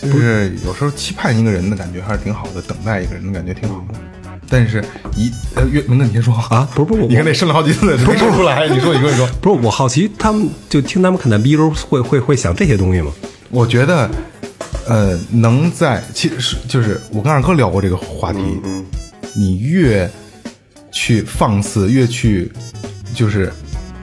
[0.03, 3.99] 就是有时候期盼一个人的感觉还是挺好的，等待一个人的感觉挺好的。
[4.51, 4.83] 但是
[5.15, 8.67] 一呃，岳明哥，你先说啊不是不是你看那生了好几次，没说出来。
[8.69, 9.27] 你说，你说，你说。
[9.43, 13.13] 不是我好奇，他们就听他们看的 B 时候会会会想这些东西吗？
[13.51, 14.09] 我觉得，
[14.87, 18.41] 呃，能在其实就是我跟二哥聊过这个话题，
[19.35, 20.11] 你越
[20.91, 22.51] 去放肆，越去
[23.15, 23.53] 就是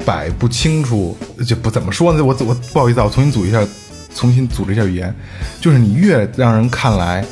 [0.05, 2.23] 摆不清楚，就不怎么说呢？
[2.23, 3.65] 我我不好意思啊，我重新组一下，
[4.13, 5.13] 重新组织一下语言，
[5.59, 7.25] 就是你越让人看来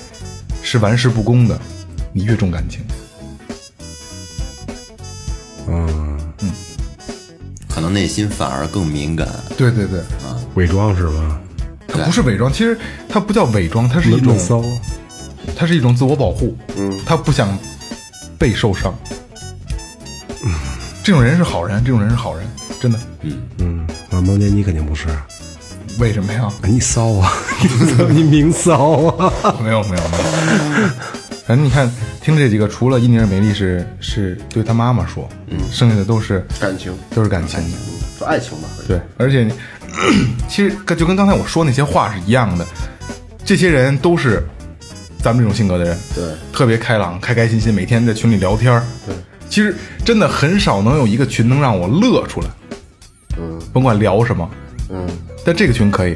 [0.62, 1.60] 是玩世不恭的，
[2.12, 2.82] 你越重感情。
[5.68, 6.52] 嗯嗯
[7.70, 9.28] 可能内心反而更敏感。
[9.58, 11.40] 对对对，啊伪装是吧？
[11.88, 14.64] 它不是伪装，其实它不叫伪装，它是一种闷骚，
[15.56, 17.58] 它是一种自我保护，嗯，他不想
[18.38, 18.94] 被受伤。
[21.04, 22.48] 这种人是好人，这种人是好人，
[22.84, 23.00] 真的。
[23.22, 25.08] 嗯嗯，啊，萌姐你肯定不是，
[26.00, 26.52] 为什么呀？
[26.64, 27.32] 你骚啊，
[28.12, 30.90] 你明骚啊，没有没有没有。
[31.48, 31.90] 反正你看，
[32.22, 37.58] 听这几个，除了伊尼尔美丽是是对他妈妈说，嗯，剩下的都是感情，都是感情。
[38.18, 38.68] 说爱情吧。
[38.86, 39.50] 对，而且
[40.50, 42.68] 其实跟就跟刚才我说那些话是一样的，
[43.46, 44.46] 这些人都是
[45.22, 48.84] 咱们这种性格的人，对，特别开朗、开开心心，每天在群里聊天儿。
[49.06, 49.16] 对，
[49.48, 49.74] 其实
[50.04, 52.48] 真的很少能有一个群能让我乐出来，
[53.38, 54.50] 嗯甭管聊什么，
[54.90, 55.08] 嗯，
[55.46, 56.16] 但这个群可以，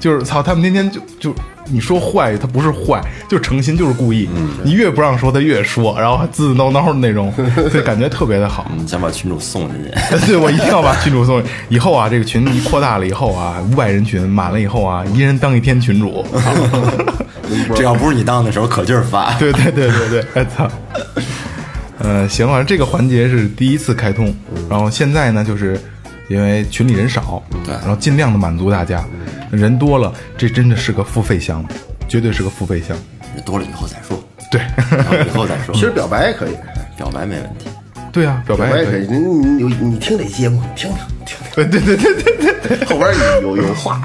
[0.00, 1.34] 就是操，他们天天就就
[1.68, 4.28] 你说坏，他不是坏，就是诚心，就是故意。
[4.36, 7.32] 嗯你越不让说，他越说，然后还自自挠挠的那种，
[7.72, 8.70] 对感觉特别的好。
[8.76, 9.90] 你想把群主送进去，
[10.26, 11.42] 对，我一定要把群主送。
[11.68, 16.24] 以后啊，这个群一扩大了以后啊，五百人群满了以后啊，一人当一天群主。
[17.74, 19.32] 这要不是你当的时候，可劲儿发。
[19.34, 20.68] 对对对对对，哎操！
[21.98, 24.34] 呃，行，反正这个环节是第一次开通，
[24.68, 25.80] 然后现在呢，就是
[26.28, 29.04] 因为群里人少，对，然后尽量的满足大家，
[29.50, 31.68] 人多了，这真的是个付费项目，
[32.08, 33.02] 绝对是个付费项目。
[33.44, 34.18] 多了以后再说，
[34.50, 34.60] 对，
[35.26, 35.74] 以后再说。
[35.74, 35.80] 其。
[35.82, 36.56] 实表白也可以，
[36.96, 37.68] 表白没问题，
[38.10, 39.06] 对啊，表白也可以。
[39.06, 43.10] 你你你你听这节目，听听听 对对对对对对听，后边
[43.42, 44.02] 有有有话，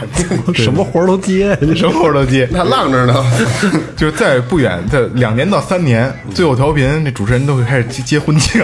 [0.54, 2.46] 什么活都接，什么活都接。
[2.54, 3.26] 他浪着呢。
[3.96, 8.62] 就是在不远在两年到三年，最后调频那主持人都会开始接接婚庆，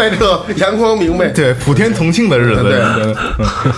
[0.00, 3.14] 在这阳光明媚，对，普天同庆的日子，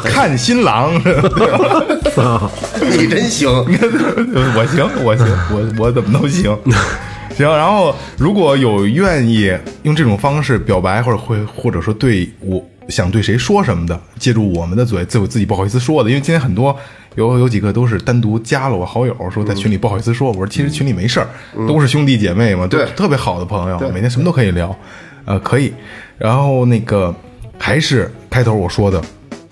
[0.05, 0.95] 看新郎，
[2.97, 3.51] 你真行。
[4.55, 6.57] 我行，我行，我我怎么都行。
[7.37, 9.53] 行，然后如果有愿意
[9.83, 16.77] 用这种方式表白，或者会或者说对我想对谁说什么的，借助我们的嘴，自我自己不好意思说的，因为今天很多
[17.17, 21.27] 有有几个都是单独加了我好友，说在群里不好意思说，我说其实群里没事儿，
[21.67, 22.87] 都是兄弟姐妹嘛，都对。
[22.95, 24.79] 特别好的朋友，每天什么都可以聊，
[25.25, 25.73] 呃，可以。
[26.19, 27.15] 然后那个
[27.59, 29.03] 还是开头我说的，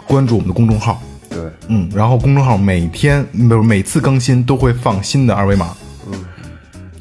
[0.06, 5.74] 关注我们的公众号，对，嗯，然后公众号每天不是每次更新都会放新的二维码，
[6.10, 6.24] 嗯，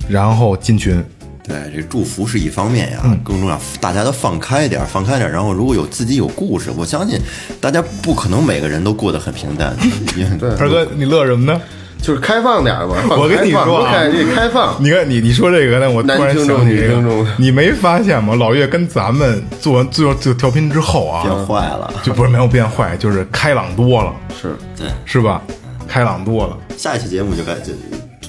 [0.07, 1.03] 然后进群，
[1.43, 5.29] 对，这祝福是一方面呀，嗯更重要，大家都放开点，放开点。
[5.29, 7.19] 然后，如果有自己有故事，我相信
[7.61, 9.75] 大家不可能每个人都过得很平淡。
[10.39, 11.61] 对二哥你乐什么呢？
[12.01, 12.95] 就是开放点儿吧。
[13.17, 18.35] 我跟你说啊开这开放，你看你你说这个，呢我突然男听众想起这女听众个，你没发现吗？
[18.35, 21.93] 老岳跟咱们做完最后就调频之后啊，变坏了。
[22.03, 25.41] 就不是没有变坏，就是开朗多了，是对，是吧？
[25.87, 26.57] 开朗多了。
[26.77, 27.73] 下一期节目就该就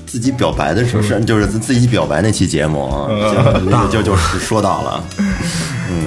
[0.06, 2.90] 自己表白的时候是就是自己表白那期节目
[3.72, 5.04] 就就就是说到了。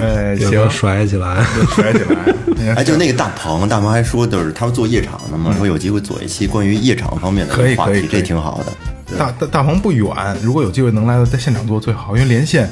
[0.00, 1.44] 哎，行甩起来？
[1.74, 2.74] 甩起来。
[2.74, 9.16] 哎，就那个大鹏，大鹏还说，就是他们做夜场的嘛，说有机会做一期关于夜场方面的可以话题，可以这挺好的。
[9.18, 10.08] 大大大鹏不远，
[10.42, 12.68] 如果有机会能来到在现场做最好，因为连线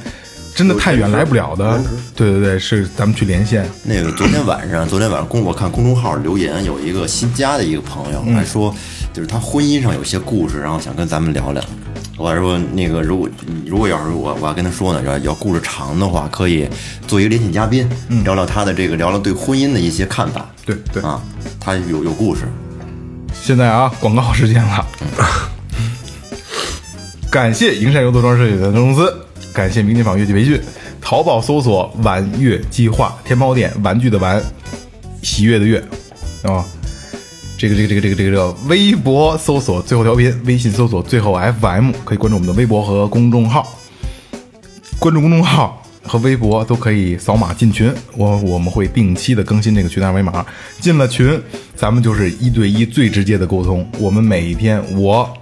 [0.54, 1.78] 真的太远来不了的。
[2.16, 3.68] 对对对，是咱们去连线。
[3.84, 8.74] 那个昨天晚上，昨天晚上公我看公众号留言，有一个新加的一个朋友嗯还说，
[9.12, 11.62] 就是他婚姻上有些故事，然后想跟咱们聊聊。
[12.18, 13.28] 我还说那个，如果
[13.66, 16.68] 如果要是我我要跟他说呢，要要故事长的话，可以
[17.06, 17.88] 做一个连线嘉宾，
[18.24, 20.48] 聊聊他的这个聊聊对婚姻的一些看法。
[20.64, 21.20] 对对，啊，
[21.58, 22.42] 他有有故事。
[23.34, 24.86] 现在啊，广告时间了。
[27.30, 29.12] 感谢营山游多装设计有限公司，
[29.52, 30.60] 感谢明天坊乐器培训，
[31.00, 34.40] 淘宝搜索“玩乐计划”，天猫店玩具的玩，
[35.22, 35.82] 喜悦的悦，啊、
[36.42, 36.64] 这个
[37.62, 43.78] 这个这个这个这个这个微博搜索最后调频，微信搜索最后 FM，可以关注我们的微博和公众号。
[44.98, 50.44] 关注公众号和微博都可以扫码进群，我我们会定期的更新这个群的二维码。
[50.80, 51.40] 进了群，
[51.76, 53.88] 咱们就是一对一最直接的沟通。
[53.96, 55.32] 我们每一天，我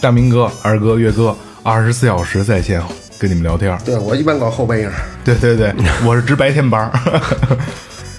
[0.00, 2.82] 大明哥、二哥、岳哥，二十四小时在线
[3.18, 3.78] 跟你们聊天。
[3.84, 4.90] 对我一般搞后半夜，
[5.22, 5.74] 对对对，
[6.06, 6.90] 我是值白天班，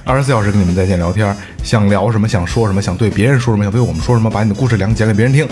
[0.07, 5.47] 二十四小时跟你们在线聊天，想聊什么，想说什么，想对别人说什么，想对我们说什么，把你的故事讲讲给别人听，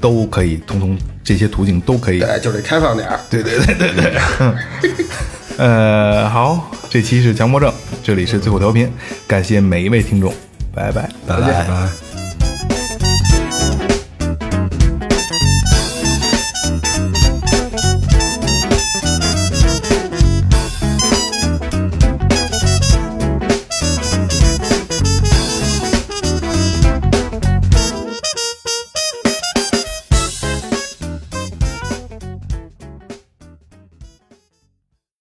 [0.00, 2.20] 都可以，通通这些途径都可以。
[2.20, 3.20] 对，就得开放点儿。
[3.28, 4.18] 对对对对对。
[4.40, 4.56] 嗯
[5.58, 8.90] 呃，好，这期是强迫症，这里是最后调频，
[9.26, 10.32] 感谢每一位听众，
[10.72, 11.10] 拜拜。
[11.26, 12.27] 拜拜。